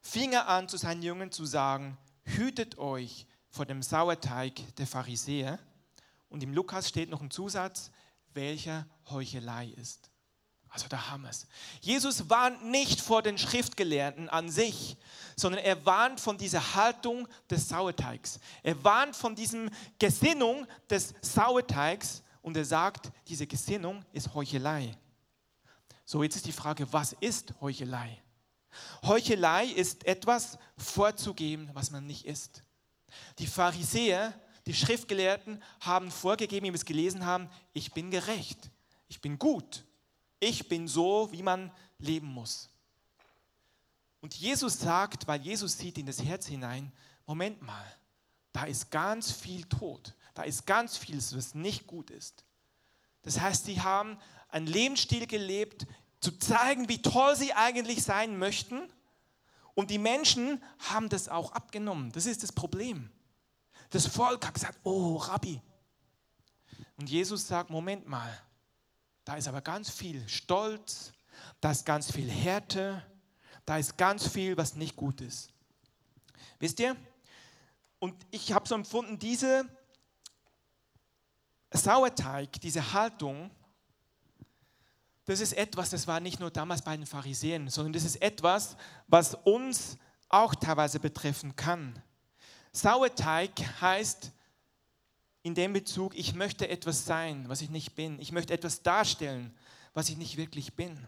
[0.00, 5.58] fing er an, zu seinen Jüngern zu sagen, hütet euch vor dem Sauerteig der Pharisäer.
[6.28, 7.90] Und im Lukas steht noch ein Zusatz,
[8.32, 10.10] welcher Heuchelei ist.
[10.68, 11.48] Also da haben wir es.
[11.80, 14.96] Jesus warnt nicht vor den Schriftgelehrten an sich,
[15.36, 18.38] sondern er warnt von dieser Haltung des Sauerteigs.
[18.62, 24.96] Er warnt von diesem Gesinnung des Sauerteigs und er sagt, diese Gesinnung ist Heuchelei.
[26.04, 28.22] So, jetzt ist die Frage, was ist Heuchelei?
[29.02, 32.62] Heuchelei ist etwas vorzugeben, was man nicht ist.
[33.38, 38.70] Die Pharisäer, die Schriftgelehrten haben vorgegeben, wie wir es gelesen haben, ich bin gerecht,
[39.08, 39.84] ich bin gut,
[40.38, 42.70] ich bin so, wie man leben muss.
[44.20, 46.92] Und Jesus sagt, weil Jesus sieht in das Herz hinein,
[47.26, 47.96] Moment mal,
[48.52, 52.44] da ist ganz viel Tod, da ist ganz vieles, was nicht gut ist.
[53.22, 55.86] Das heißt, sie haben einen Lebensstil gelebt,
[56.20, 58.82] zu zeigen, wie toll sie eigentlich sein möchten.
[59.74, 62.12] Und die Menschen haben das auch abgenommen.
[62.12, 63.10] Das ist das Problem.
[63.90, 65.60] Das Volk hat gesagt, oh Rabbi.
[66.96, 68.38] Und Jesus sagt, Moment mal,
[69.24, 71.12] da ist aber ganz viel Stolz,
[71.60, 73.04] da ist ganz viel Härte,
[73.64, 75.50] da ist ganz viel, was nicht gut ist.
[76.58, 76.96] Wisst ihr?
[77.98, 79.64] Und ich habe so empfunden, diese
[81.72, 83.50] Sauerteig, diese Haltung,
[85.26, 88.76] das ist etwas, das war nicht nur damals bei den Pharisäern, sondern das ist etwas,
[89.06, 89.96] was uns
[90.28, 92.00] auch teilweise betreffen kann.
[92.72, 94.32] Sauerteig heißt
[95.42, 98.18] in dem Bezug, ich möchte etwas sein, was ich nicht bin.
[98.20, 99.54] Ich möchte etwas darstellen,
[99.94, 101.06] was ich nicht wirklich bin.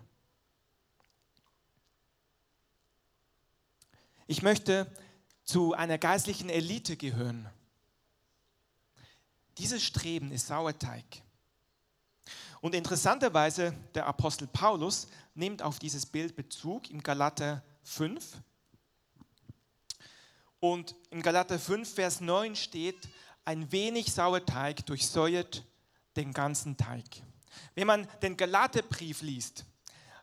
[4.27, 4.91] Ich möchte
[5.45, 7.49] zu einer geistlichen Elite gehören.
[9.59, 11.05] Dieses Streben ist Sauerteig.
[12.63, 18.41] Und interessanterweise, der Apostel Paulus nimmt auf dieses Bild Bezug in Galater 5.
[20.61, 23.09] Und in Galater 5, Vers 9 steht,
[23.45, 25.65] ein wenig Sauerteig durchsäuert
[26.15, 27.05] den ganzen Teig.
[27.75, 29.65] Wenn man den Galaterbrief liest,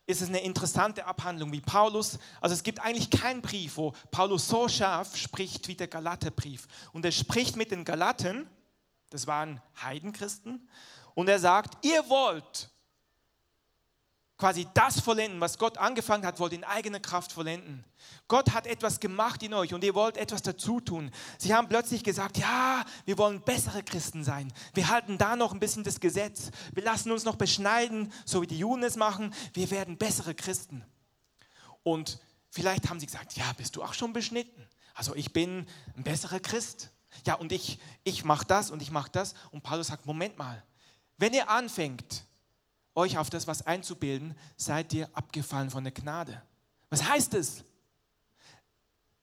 [0.06, 4.48] ist es eine interessante Abhandlung, wie Paulus, also es gibt eigentlich keinen Brief, wo Paulus
[4.48, 6.70] so scharf spricht wie der Galaterbrief.
[6.94, 8.50] Und er spricht mit den Galaten,
[9.10, 10.68] das waren Heidenchristen,
[11.16, 12.70] und er sagt, ihr wollt
[14.40, 17.84] quasi das vollenden, was Gott angefangen hat, wollt in eigener Kraft vollenden.
[18.30, 21.12] Gott hat etwas gemacht in euch und ihr wollt etwas dazu tun.
[21.38, 24.54] Sie haben plötzlich gesagt, ja, wir wollen bessere Christen sein.
[24.74, 26.52] Wir halten da noch ein bisschen das Gesetz.
[26.74, 29.34] Wir lassen uns noch beschneiden, so wie die Juden es machen.
[29.54, 30.86] Wir werden bessere Christen.
[31.84, 32.20] Und
[32.50, 34.70] vielleicht haben sie gesagt, ja, bist du auch schon beschnitten?
[34.94, 35.68] Also ich bin
[35.98, 36.92] ein besserer Christ.
[37.26, 39.34] Ja, und ich, ich mache das und ich mache das.
[39.52, 40.64] Und Paulus sagt, Moment mal,
[41.18, 42.26] wenn ihr anfängt,
[42.96, 46.42] euch auf das was einzubilden, seid ihr abgefallen von der Gnade.
[46.90, 47.64] Was heißt es?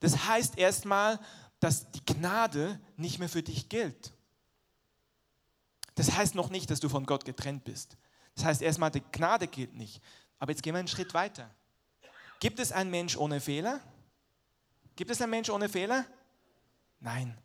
[0.01, 1.19] Das heißt erstmal,
[1.61, 4.13] dass die Gnade nicht mehr für dich gilt.
[5.95, 7.97] Das heißt noch nicht, dass du von Gott getrennt bist.
[8.35, 10.03] Das heißt erstmal, die Gnade gilt nicht.
[10.39, 11.51] Aber jetzt gehen wir einen Schritt weiter.
[12.41, 13.81] Gibt es einen Mensch ohne Fehler?
[14.95, 16.05] Gibt es einen Mensch ohne Fehler?
[17.01, 17.37] Nein.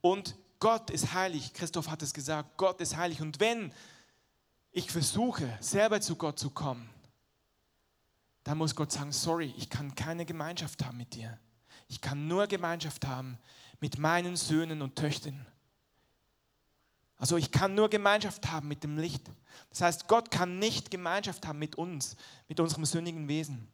[0.00, 1.52] Und Gott ist heilig.
[1.52, 3.20] Christoph hat es gesagt, Gott ist heilig.
[3.20, 3.72] Und wenn
[4.72, 6.88] ich versuche, selber zu Gott zu kommen,
[8.44, 11.38] dann muss Gott sagen, sorry, ich kann keine Gemeinschaft haben mit dir.
[11.88, 13.38] Ich kann nur Gemeinschaft haben
[13.80, 15.46] mit meinen Söhnen und Töchtern.
[17.16, 19.28] Also ich kann nur Gemeinschaft haben mit dem Licht.
[19.70, 22.16] Das heißt, Gott kann nicht Gemeinschaft haben mit uns,
[22.48, 23.68] mit unserem sündigen Wesen.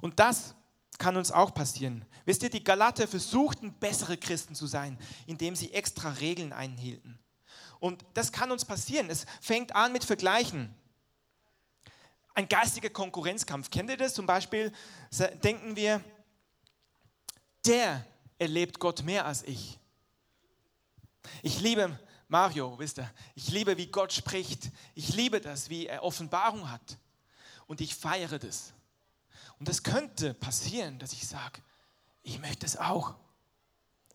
[0.00, 0.54] Und das
[0.98, 2.04] kann uns auch passieren.
[2.24, 7.18] Wisst ihr, die Galater versuchten, bessere Christen zu sein, indem sie extra Regeln einhielten.
[7.80, 9.10] Und das kann uns passieren.
[9.10, 10.74] Es fängt an mit Vergleichen.
[12.34, 13.70] Ein geistiger Konkurrenzkampf.
[13.70, 14.14] Kennt ihr das?
[14.14, 14.72] Zum Beispiel
[15.42, 16.02] denken wir,
[17.66, 18.04] der
[18.38, 19.78] erlebt Gott mehr als ich.
[21.42, 24.70] Ich liebe Mario, wisst ihr, ich liebe, wie Gott spricht.
[24.94, 26.98] Ich liebe das, wie er Offenbarung hat.
[27.66, 28.72] Und ich feiere das.
[29.64, 31.62] Und es könnte passieren, dass ich sage,
[32.22, 33.14] ich möchte es auch.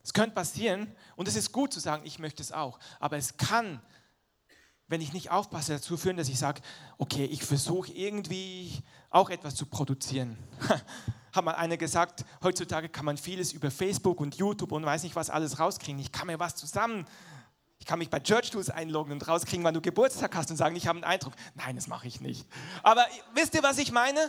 [0.03, 2.77] Es könnte passieren und es ist gut zu sagen, ich möchte es auch.
[2.99, 3.81] Aber es kann,
[4.87, 6.61] wenn ich nicht aufpasse, dazu führen, dass ich sage,
[6.99, 10.37] okay, ich versuche irgendwie auch etwas zu produzieren.
[11.33, 15.15] Hat mal einer gesagt, heutzutage kann man vieles über Facebook und YouTube und weiß nicht
[15.15, 15.99] was alles rauskriegen.
[15.99, 17.07] Ich kann mir was zusammen,
[17.79, 20.75] ich kann mich bei Church Tools einloggen und rauskriegen, wann du Geburtstag hast und sagen,
[20.75, 21.33] ich habe einen Eindruck.
[21.55, 22.45] Nein, das mache ich nicht.
[22.83, 24.19] Aber wisst ihr, was ich meine?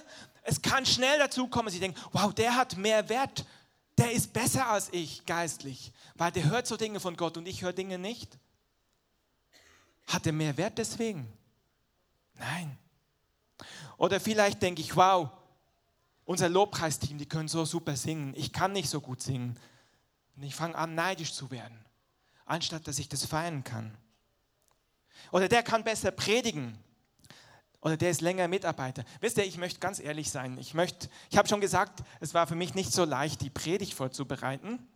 [0.43, 3.45] Es kann schnell dazu kommen, dass ich denke, wow, der hat mehr Wert
[4.01, 7.61] der ist besser als ich geistlich, weil der hört so Dinge von Gott und ich
[7.61, 8.39] höre Dinge nicht.
[10.07, 11.31] Hat er mehr Wert deswegen?
[12.35, 12.79] Nein.
[13.99, 15.29] Oder vielleicht denke ich, wow,
[16.25, 18.33] unser Lobpreisteam, die können so super singen.
[18.37, 19.59] Ich kann nicht so gut singen.
[20.35, 21.85] Und ich fange an, neidisch zu werden,
[22.47, 23.97] anstatt dass ich das feiern kann.
[25.33, 26.79] Oder der kann besser predigen
[27.81, 29.05] oder der ist länger Mitarbeiter.
[29.21, 30.59] Wisst ihr, ich möchte ganz ehrlich sein.
[30.59, 33.95] Ich möchte, ich habe schon gesagt, es war für mich nicht so leicht, die Predigt
[33.95, 34.87] vorzubereiten.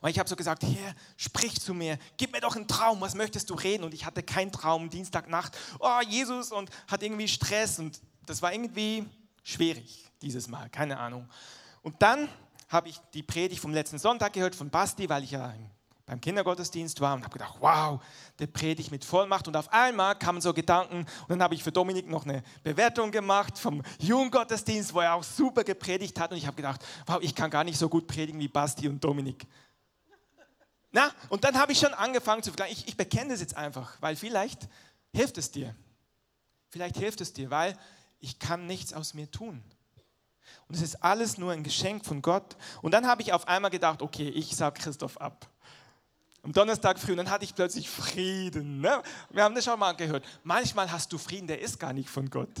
[0.00, 3.14] Und ich habe so gesagt, Herr, sprich zu mir, gib mir doch einen Traum, was
[3.14, 3.84] möchtest du reden?
[3.84, 8.52] Und ich hatte keinen Traum, Dienstagnacht, oh Jesus, und hatte irgendwie Stress und das war
[8.52, 9.04] irgendwie
[9.42, 11.28] schwierig dieses Mal, keine Ahnung.
[11.82, 12.28] Und dann
[12.68, 15.52] habe ich die Predigt vom letzten Sonntag gehört von Basti, weil ich ja
[16.06, 18.02] beim Kindergottesdienst war und habe gedacht, wow,
[18.38, 19.48] der predigt mit Vollmacht.
[19.48, 23.10] Und auf einmal kamen so Gedanken und dann habe ich für Dominik noch eine Bewertung
[23.10, 26.32] gemacht vom Jugendgottesdienst, wo er auch super gepredigt hat.
[26.32, 29.02] Und ich habe gedacht, wow, ich kann gar nicht so gut predigen wie Basti und
[29.02, 29.46] Dominik.
[30.92, 32.76] Na, und dann habe ich schon angefangen zu vergleichen.
[32.78, 34.68] Ich, ich bekenne das jetzt einfach, weil vielleicht
[35.12, 35.74] hilft es dir.
[36.68, 37.78] Vielleicht hilft es dir, weil
[38.20, 39.62] ich kann nichts aus mir tun.
[40.68, 42.56] Und es ist alles nur ein Geschenk von Gott.
[42.82, 45.48] Und dann habe ich auf einmal gedacht, okay, ich sage Christoph ab
[46.44, 48.82] am Donnerstag früh und dann hatte ich plötzlich Frieden.
[48.82, 49.02] Ne?
[49.30, 50.24] Wir haben das schon mal gehört.
[50.42, 52.52] Manchmal hast du Frieden, der ist gar nicht von Gott,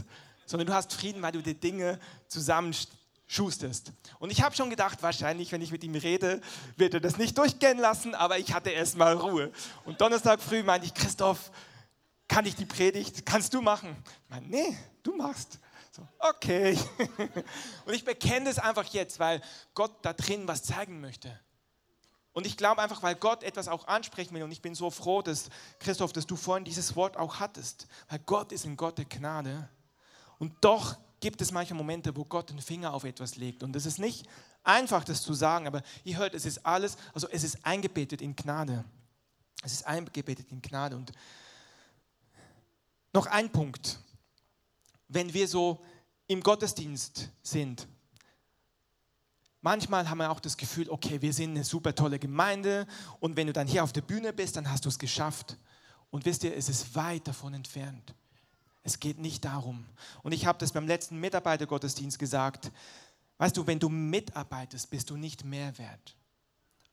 [0.46, 3.92] sondern du hast Frieden, weil du die Dinge zusammenschusterst.
[4.18, 6.40] Und ich habe schon gedacht, wahrscheinlich, wenn ich mit ihm rede,
[6.76, 9.52] wird er das nicht durchgehen lassen, aber ich hatte erstmal Ruhe.
[9.84, 11.50] Und Donnerstag früh meinte ich, Christoph,
[12.26, 13.94] kann ich die Predigt, kannst du machen?
[14.06, 15.58] Ich meine, nee, du machst.
[15.90, 16.78] So, okay.
[17.84, 19.42] Und ich bekenne es einfach jetzt, weil
[19.74, 21.38] Gott da drin was zeigen möchte.
[22.34, 24.42] Und ich glaube einfach, weil Gott etwas auch ansprechen will.
[24.42, 27.86] Und ich bin so froh, dass, Christoph, dass du vorhin dieses Wort auch hattest.
[28.08, 29.68] Weil Gott ist ein Gott der Gnade.
[30.40, 33.62] Und doch gibt es manche Momente, wo Gott den Finger auf etwas legt.
[33.62, 34.26] Und es ist nicht
[34.64, 38.34] einfach, das zu sagen, aber ihr hört, es ist alles, also es ist eingebettet in
[38.34, 38.84] Gnade.
[39.62, 40.96] Es ist eingebettet in Gnade.
[40.96, 41.12] Und
[43.12, 44.00] noch ein Punkt.
[45.06, 45.80] Wenn wir so
[46.26, 47.86] im Gottesdienst sind,
[49.64, 52.86] manchmal haben wir auch das Gefühl, okay, wir sind eine super tolle Gemeinde
[53.18, 55.56] und wenn du dann hier auf der Bühne bist, dann hast du es geschafft.
[56.10, 58.14] Und wisst ihr, es ist weit davon entfernt.
[58.84, 59.84] Es geht nicht darum.
[60.22, 62.70] Und ich habe das beim letzten Mitarbeitergottesdienst gesagt.
[63.38, 66.14] Weißt du, wenn du mitarbeitest, bist du nicht mehr wert.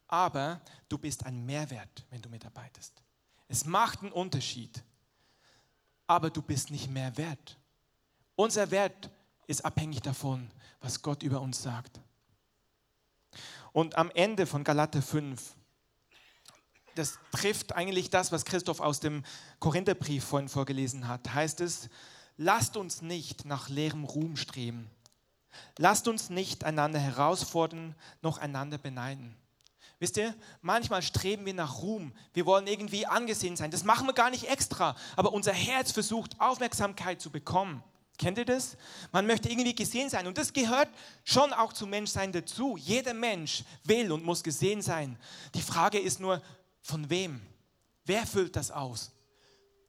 [0.07, 3.03] Aber du bist ein Mehrwert, wenn du mitarbeitest.
[3.47, 4.81] Es macht einen Unterschied.
[6.07, 7.60] Aber du bist nicht mehr wert.
[8.36, 9.12] Unser Wert
[9.45, 11.99] ist abhängig davon, was Gott über uns sagt.
[13.73, 15.55] Und am Ende von Galater 5
[16.95, 19.23] das trifft eigentlich das, was Christoph aus dem
[19.60, 21.34] Korintherbrief vorhin vorgelesen hat.
[21.34, 21.89] Heißt es,
[22.38, 24.89] lasst uns nicht nach leerem Ruhm streben.
[25.77, 29.36] Lasst uns nicht einander herausfordern, noch einander beneiden.
[29.99, 32.13] Wisst ihr, manchmal streben wir nach Ruhm.
[32.34, 33.69] Wir wollen irgendwie angesehen sein.
[33.69, 34.95] Das machen wir gar nicht extra.
[35.15, 37.84] Aber unser Herz versucht, Aufmerksamkeit zu bekommen.
[38.21, 38.77] Kennt ihr das?
[39.12, 40.27] Man möchte irgendwie gesehen sein.
[40.27, 40.89] Und das gehört
[41.23, 42.77] schon auch zum Menschsein dazu.
[42.77, 45.17] Jeder Mensch will und muss gesehen sein.
[45.55, 46.39] Die Frage ist nur,
[46.84, 47.41] von wem?
[48.05, 49.12] Wer füllt das aus?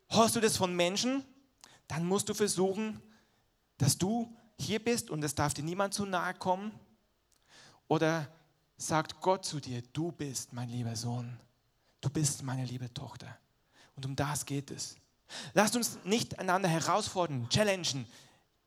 [0.08, 1.22] Hörst du das von Menschen?
[1.88, 3.02] Dann musst du versuchen,
[3.76, 6.72] dass du hier bist und es darf dir niemand zu nahe kommen.
[7.86, 8.32] Oder
[8.78, 11.38] sagt Gott zu dir, du bist mein lieber Sohn,
[12.00, 13.36] du bist meine liebe Tochter.
[13.94, 14.96] Und um das geht es.
[15.54, 18.06] Lasst uns nicht einander herausfordern, challengen.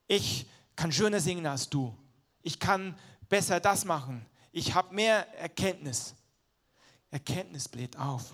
[0.08, 1.96] Ich kann schöner singen als du.
[2.42, 2.98] Ich kann
[3.30, 4.26] besser das machen.
[4.52, 6.16] Ich habe mehr Erkenntnis.
[7.12, 8.32] Erkenntnis bläht auf.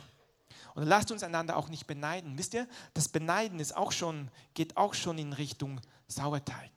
[0.73, 2.37] Und lasst uns einander auch nicht beneiden.
[2.37, 6.71] Wisst ihr, das Beneiden ist auch schon, geht auch schon in Richtung Sauerteig.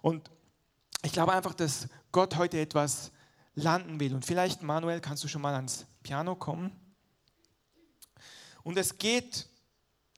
[0.00, 0.30] Und
[1.02, 3.10] ich glaube einfach, dass Gott heute etwas
[3.54, 4.14] landen will.
[4.14, 6.72] Und vielleicht, Manuel, kannst du schon mal ans Piano kommen.
[8.62, 9.48] Und es geht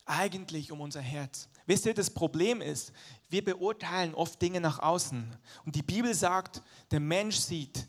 [0.08, 1.48] eigentlich um unser Herz.
[1.66, 2.92] Wisst ihr, das Problem ist,
[3.28, 5.36] wir beurteilen oft Dinge nach außen.
[5.64, 7.86] Und die Bibel sagt, der Mensch sieht,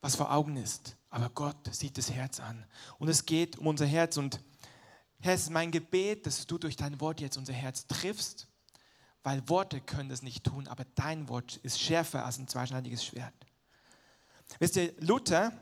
[0.00, 0.96] was vor Augen ist.
[1.08, 2.64] Aber Gott sieht das Herz an.
[2.98, 4.16] Und es geht um unser Herz.
[4.16, 4.40] Und
[5.20, 8.48] Herr, es ist mein Gebet, dass du durch dein Wort jetzt unser Herz triffst,
[9.22, 13.34] weil Worte können das nicht tun, aber dein Wort ist schärfer als ein zweischneidiges Schwert.
[14.58, 15.52] Wisst ihr, Luther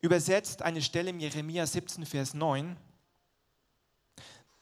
[0.00, 2.76] übersetzt eine Stelle im Jeremia 17, Vers 9.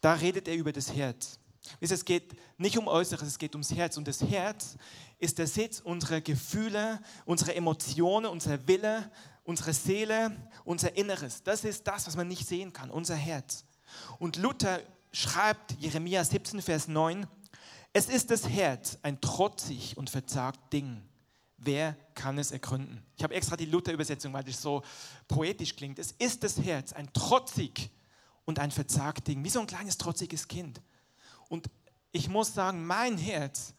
[0.05, 1.39] Da redet er über das Herz.
[1.81, 3.97] Es geht nicht um Äußeres, es geht ums Herz.
[3.97, 4.77] Und das Herz
[5.19, 9.11] ist der Sitz unserer Gefühle, unserer Emotionen, unser Wille,
[9.45, 10.37] unsere Seele,
[10.67, 11.43] unser Inneres.
[11.43, 13.65] Das ist das, was man nicht sehen kann, unser Herz.
[14.19, 17.27] Und Luther schreibt, Jeremia 17, Vers 9,
[17.95, 21.01] es ist das Herz, ein trotzig und verzagt Ding.
[21.57, 23.03] Wer kann es ergründen?
[23.17, 24.83] Ich habe extra die Luther-Übersetzung, weil das so
[25.29, 25.99] poetisch klingt.
[25.99, 27.91] Es ist das Herz, ein trotzig
[28.45, 30.81] und ein verzagt Ding, wie so ein kleines trotziges Kind.
[31.49, 31.69] Und
[32.13, 33.75] ich muss sagen, mein Herz,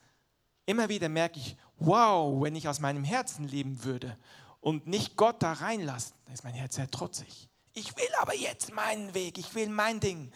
[0.65, 4.17] immer wieder merke ich, wow, wenn ich aus meinem Herzen leben würde
[4.61, 7.49] und nicht Gott da reinlassen, dann ist mein Herz sehr trotzig.
[7.73, 10.31] Ich will aber jetzt meinen Weg, ich will mein Ding.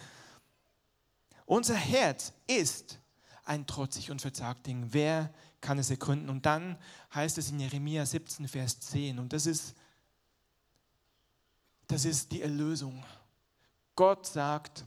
[1.45, 2.99] Unser Herz ist
[3.45, 4.87] ein trotzig und verzagt Ding.
[4.91, 6.29] Wer kann es ergründen?
[6.29, 6.77] Und dann
[7.13, 9.73] heißt es in Jeremia 17, Vers 10, und das ist,
[11.87, 13.03] das ist die Erlösung.
[13.99, 14.85] Gott sagt,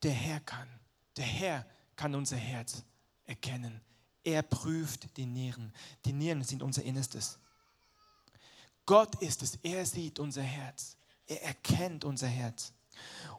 [0.00, 0.68] der Herr kann.
[1.16, 2.84] Der Herr kann unser Herz
[3.24, 3.80] erkennen.
[4.22, 5.72] Er prüft die Nieren.
[6.04, 7.40] Die Nieren sind unser Innerstes.
[8.84, 9.56] Gott ist es.
[9.64, 10.96] Er sieht unser Herz.
[11.26, 12.72] Er erkennt unser Herz.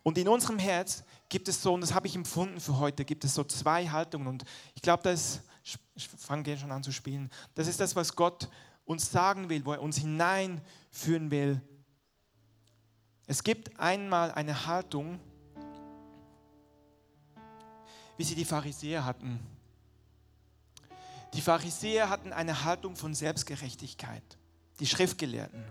[0.03, 3.23] Und in unserem Herz gibt es so, und das habe ich empfunden für heute, gibt
[3.23, 4.27] es so zwei Haltungen.
[4.27, 4.43] Und
[4.75, 8.49] ich glaube, das, ich fange schon an zu spielen, das ist das, was Gott
[8.83, 11.61] uns sagen will, wo er uns hineinführen will.
[13.27, 15.19] Es gibt einmal eine Haltung,
[18.15, 19.39] wie sie die Pharisäer hatten.
[21.33, 24.23] Die Pharisäer hatten eine Haltung von Selbstgerechtigkeit,
[24.79, 25.61] die Schriftgelehrten.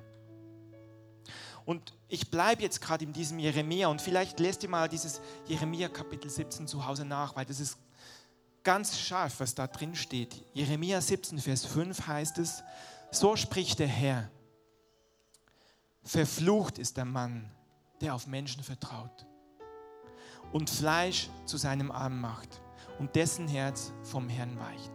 [1.64, 5.88] Und ich bleibe jetzt gerade in diesem Jeremia und vielleicht lest ihr mal dieses Jeremia
[5.88, 7.78] Kapitel 17 zu Hause nach, weil das ist
[8.62, 10.44] ganz scharf, was da drin steht.
[10.52, 12.62] Jeremia 17, Vers 5 heißt es,
[13.10, 14.30] so spricht der Herr,
[16.06, 17.50] verflucht ist der Mann,
[18.00, 19.26] der auf Menschen vertraut
[20.52, 22.60] und Fleisch zu seinem Arm macht
[22.98, 24.92] und dessen Herz vom Herrn weicht.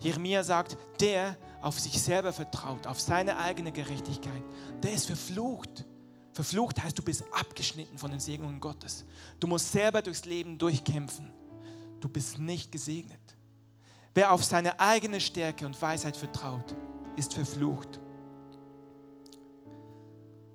[0.00, 4.42] Jeremia sagt, der auf sich selber vertraut, auf seine eigene Gerechtigkeit,
[4.82, 5.84] der ist verflucht.
[6.32, 9.04] Verflucht heißt, du bist abgeschnitten von den Segnungen Gottes.
[9.40, 11.32] Du musst selber durchs Leben durchkämpfen.
[12.00, 13.18] du bist nicht gesegnet.
[14.14, 16.76] Wer auf seine eigene Stärke und Weisheit vertraut,
[17.16, 17.98] ist verflucht.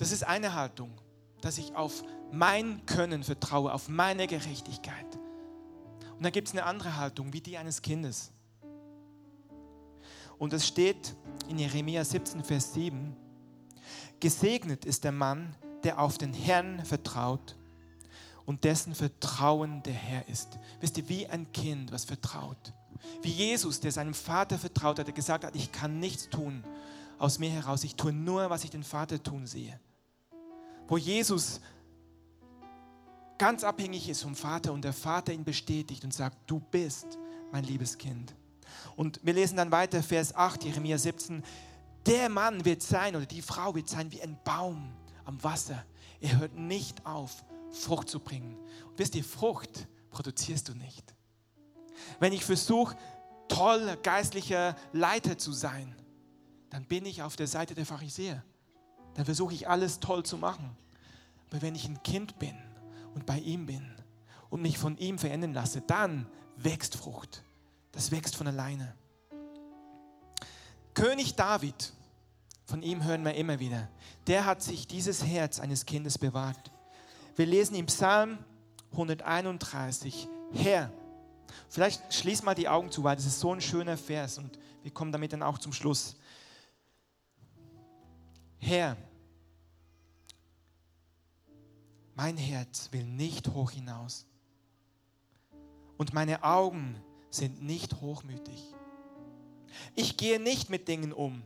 [0.03, 0.91] Das ist eine Haltung,
[1.39, 5.05] dass ich auf mein Können vertraue, auf meine Gerechtigkeit.
[6.17, 8.33] Und dann gibt es eine andere Haltung, wie die eines Kindes.
[10.37, 11.15] Und es steht
[11.47, 13.15] in Jeremia 17, Vers 7,
[14.19, 17.55] Gesegnet ist der Mann, der auf den Herrn vertraut
[18.45, 20.59] und dessen Vertrauen der Herr ist.
[20.81, 22.73] Wisst ihr, wie ein Kind, was vertraut.
[23.21, 26.65] Wie Jesus, der seinem Vater vertraut hat, der gesagt hat, ich kann nichts tun
[27.19, 29.79] aus mir heraus, ich tue nur, was ich den Vater tun sehe.
[30.87, 31.61] Wo Jesus
[33.37, 37.17] ganz abhängig ist vom Vater und der Vater ihn bestätigt und sagt, du bist
[37.51, 38.35] mein liebes Kind.
[38.95, 41.43] Und wir lesen dann weiter, Vers 8, Jeremia 17,
[42.05, 44.93] der Mann wird sein oder die Frau wird sein wie ein Baum
[45.25, 45.83] am Wasser.
[46.19, 48.57] Er hört nicht auf, Frucht zu bringen.
[48.89, 51.13] Und wisst ihr, Frucht produzierst du nicht.
[52.19, 52.95] Wenn ich versuche,
[53.47, 55.95] toll geistlicher Leiter zu sein,
[56.69, 58.43] dann bin ich auf der Seite der Pharisäer.
[59.15, 60.75] Dann versuche ich alles toll zu machen.
[61.49, 62.57] Aber wenn ich ein Kind bin
[63.13, 63.91] und bei ihm bin
[64.49, 67.43] und mich von ihm verändern lasse, dann wächst Frucht.
[67.91, 68.95] Das wächst von alleine.
[70.93, 71.93] König David,
[72.65, 73.89] von ihm hören wir immer wieder,
[74.27, 76.71] der hat sich dieses Herz eines Kindes bewahrt.
[77.35, 78.37] Wir lesen im Psalm
[78.91, 80.91] 131, Herr,
[81.67, 84.91] vielleicht schließ mal die Augen zu, weil das ist so ein schöner Vers und wir
[84.91, 86.15] kommen damit dann auch zum Schluss.
[88.65, 88.95] Herr,
[92.15, 94.25] mein Herz will nicht hoch hinaus
[95.97, 96.95] und meine Augen
[97.29, 98.73] sind nicht hochmütig.
[99.95, 101.43] Ich gehe nicht mit Dingen um,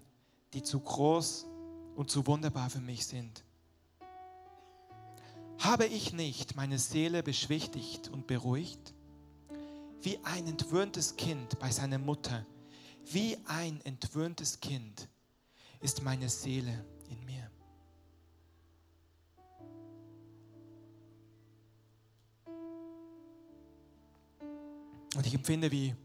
[0.53, 1.47] die zu groß
[1.95, 3.43] und zu wunderbar für mich sind.
[5.57, 8.93] Habe ich nicht meine Seele beschwichtigt und beruhigt?
[10.03, 12.45] Wie ein entwöhntes Kind bei seiner Mutter,
[13.05, 15.09] wie ein entwöhntes Kind
[15.79, 17.49] ist meine Seele in mir.
[25.15, 25.95] Und ich empfinde, wie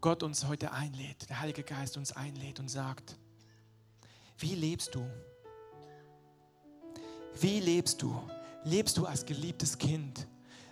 [0.00, 3.16] Gott uns heute einlädt, der Heilige Geist uns einlädt und sagt,
[4.38, 5.08] wie lebst du?
[7.40, 8.22] Wie lebst du?
[8.64, 10.26] Lebst du als geliebtes Kind,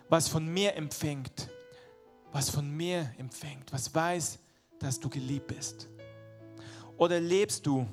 [0.08, 1.48] was von mir empfängt,
[2.32, 4.38] was von mir empfängt, was weiß,
[4.80, 5.88] dass du geliebt bist?
[6.96, 7.86] Oder lebst du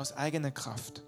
[0.00, 1.02] aus eigener Kraft?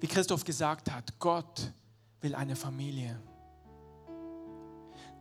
[0.00, 1.70] Wie Christoph gesagt hat, Gott
[2.22, 3.20] will eine Familie.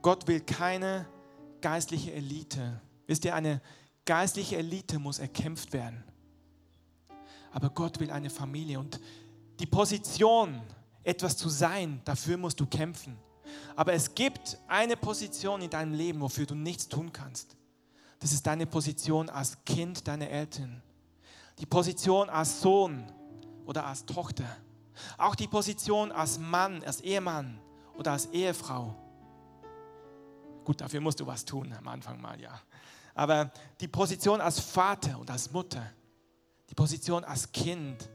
[0.01, 1.05] Gott will keine
[1.59, 2.81] geistliche Elite.
[3.05, 3.61] Wisst ihr, eine
[4.05, 6.05] geistliche Elite muss erkämpft werden.
[7.51, 8.99] Aber Gott will eine Familie und
[9.59, 10.61] die Position,
[11.03, 13.17] etwas zu sein, dafür musst du kämpfen.
[13.75, 17.55] Aber es gibt eine Position in deinem Leben, wofür du nichts tun kannst.
[18.19, 20.81] Das ist deine Position als Kind deiner Eltern.
[21.59, 23.11] Die Position als Sohn
[23.65, 24.45] oder als Tochter.
[25.17, 27.59] Auch die Position als Mann, als Ehemann
[27.97, 28.95] oder als Ehefrau.
[30.63, 32.59] Gut, dafür musst du was tun am Anfang mal, ja.
[33.13, 35.91] Aber die Position als Vater und als Mutter,
[36.69, 38.09] die Position als Kind,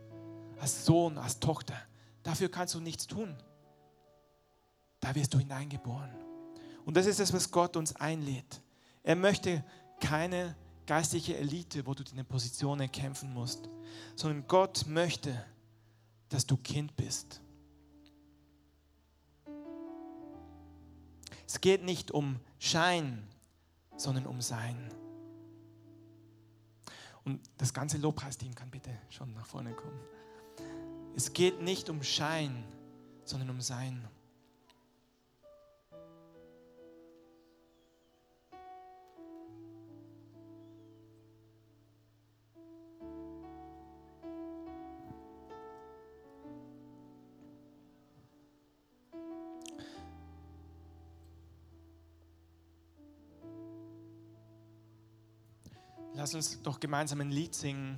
[0.59, 1.77] als Sohn, als Tochter,
[2.23, 3.37] dafür kannst du nichts tun.
[5.01, 6.11] Da wirst du hineingeboren.
[6.85, 8.63] Und das ist es, was Gott uns einlädt.
[9.03, 9.65] Er möchte
[10.01, 13.69] keine geistliche Elite, wo du deine Positionen kämpfen musst,
[14.17, 15.45] sondern Gott möchte,
[16.31, 17.41] dass du Kind bist.
[21.47, 23.27] Es geht nicht um Schein,
[23.97, 24.91] sondern um Sein.
[27.25, 30.01] Und das ganze Lobpreisteam kann bitte schon nach vorne kommen.
[31.15, 32.65] Es geht nicht um Schein,
[33.25, 34.09] sondern um Sein.
[56.29, 57.97] Lass uns doch gemeinsam ein Lied singen.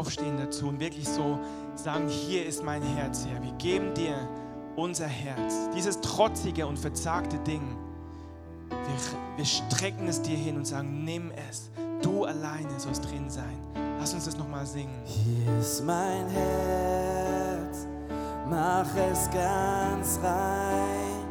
[0.00, 1.38] Aufstehen dazu und wirklich so
[1.74, 3.42] sagen, hier ist mein Herz, Herr.
[3.42, 4.14] Wir geben dir
[4.76, 7.76] unser Herz, dieses trotzige und verzagte Ding.
[8.70, 11.70] Wir, wir strecken es dir hin und sagen, nimm es.
[12.00, 13.58] Du alleine sollst drin sein.
[13.98, 15.02] Lass uns das nochmal singen.
[15.04, 17.86] Hier ist mein Herz,
[18.48, 21.26] mach es ganz rein,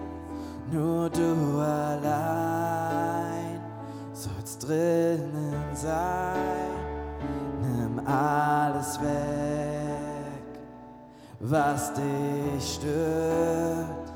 [0.71, 3.61] nur du allein
[4.13, 6.78] sollst drinnen sein.
[7.99, 9.09] Nimm alles weg,
[11.39, 14.13] was dich stört,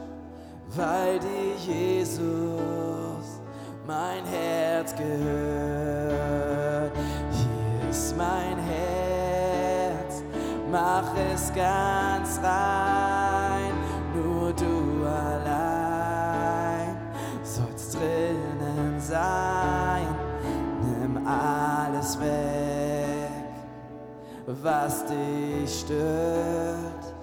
[0.75, 3.41] weil dir Jesus
[3.86, 6.91] mein Herz gehört.
[7.31, 10.23] Hier ist mein Herz,
[10.71, 13.73] mach es ganz rein,
[14.15, 16.95] nur du allein
[17.43, 20.07] sollst drinnen sein.
[20.81, 22.53] Nimm alles weg,
[24.46, 27.14] was dich stört,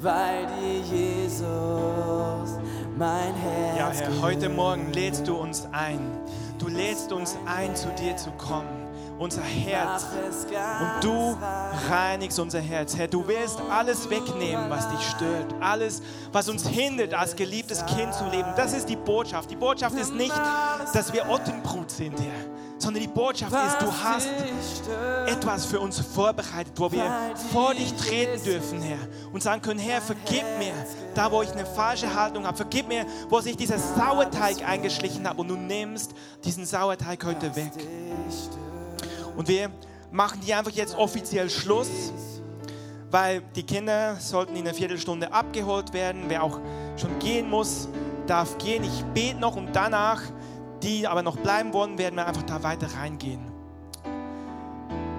[0.00, 2.58] weil dir Jesus
[2.96, 4.48] mein Herz Ja, Herr, heute.
[4.48, 6.00] Morgen lädst du uns ein.
[6.58, 8.86] Du lädst uns ein, zu dir zu kommen.
[9.18, 10.04] Unser Herz.
[10.04, 11.78] Und du rein.
[11.88, 12.96] reinigst unser Herz.
[12.96, 15.54] Herr, du willst alles wegnehmen, was dich stört.
[15.60, 16.02] Alles,
[16.32, 18.48] was uns hindert, als geliebtes Kind zu leben.
[18.56, 19.50] Das ist die Botschaft.
[19.50, 20.34] Die Botschaft ist nicht,
[20.92, 22.55] dass wir Ottenbrut sind, Herr.
[22.78, 24.28] Sondern die Botschaft ist, du hast
[25.26, 27.10] etwas für uns vorbereitet, wo wir
[27.50, 28.98] vor dich treten dürfen, Herr,
[29.32, 30.74] und sagen können, Herr, vergib mir,
[31.14, 35.38] da wo ich eine falsche Haltung habe, vergib mir, wo sich dieser Sauerteig eingeschlichen hat
[35.38, 36.12] und du nimmst
[36.44, 37.72] diesen Sauerteig heute weg.
[39.36, 39.70] Und wir
[40.10, 42.12] machen hier einfach jetzt offiziell Schluss,
[43.10, 46.24] weil die Kinder sollten in einer Viertelstunde abgeholt werden.
[46.28, 46.58] Wer auch
[46.96, 47.88] schon gehen muss,
[48.26, 48.84] darf gehen.
[48.84, 50.22] Ich bete noch und danach,
[50.82, 53.40] die aber noch bleiben wollen, werden wir einfach da weiter reingehen.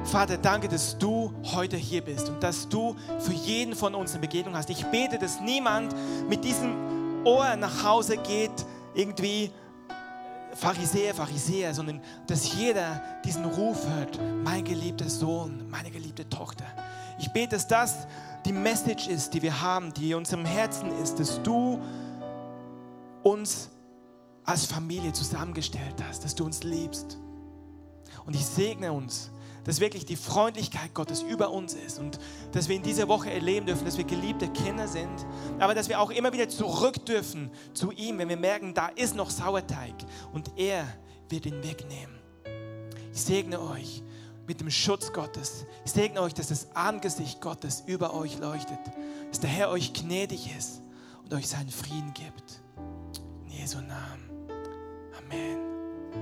[0.03, 4.21] Vater, danke, dass du heute hier bist und dass du für jeden von uns eine
[4.21, 4.69] Begegnung hast.
[4.69, 5.93] Ich bete, dass niemand
[6.29, 9.51] mit diesem Ohr nach Hause geht, irgendwie
[10.53, 16.65] Pharisäer, Pharisäer, sondern dass jeder diesen Ruf hört, mein geliebter Sohn, meine geliebte Tochter.
[17.19, 18.07] Ich bete, dass das
[18.45, 21.79] die Message ist, die wir haben, die in unserem Herzen ist, dass du
[23.23, 23.69] uns
[24.47, 27.19] als Familie zusammengestellt hast, dass du uns liebst.
[28.25, 29.29] Und ich segne uns,
[29.65, 32.17] dass wirklich die Freundlichkeit Gottes über uns ist und
[32.53, 35.25] dass wir in dieser Woche erleben dürfen, dass wir geliebte Kinder sind,
[35.59, 39.15] aber dass wir auch immer wieder zurück dürfen zu ihm, wenn wir merken, da ist
[39.15, 39.93] noch Sauerteig
[40.31, 40.85] und er
[41.27, 42.15] wird ihn wegnehmen.
[43.13, 44.01] Ich segne euch
[44.47, 45.65] mit dem Schutz Gottes.
[45.83, 48.79] Ich segne euch, dass das Angesicht Gottes über euch leuchtet,
[49.29, 50.81] dass der Herr euch gnädig ist
[51.25, 52.61] und euch seinen Frieden gibt.
[53.45, 54.26] In Jesu Namen.
[55.33, 55.76] Amen.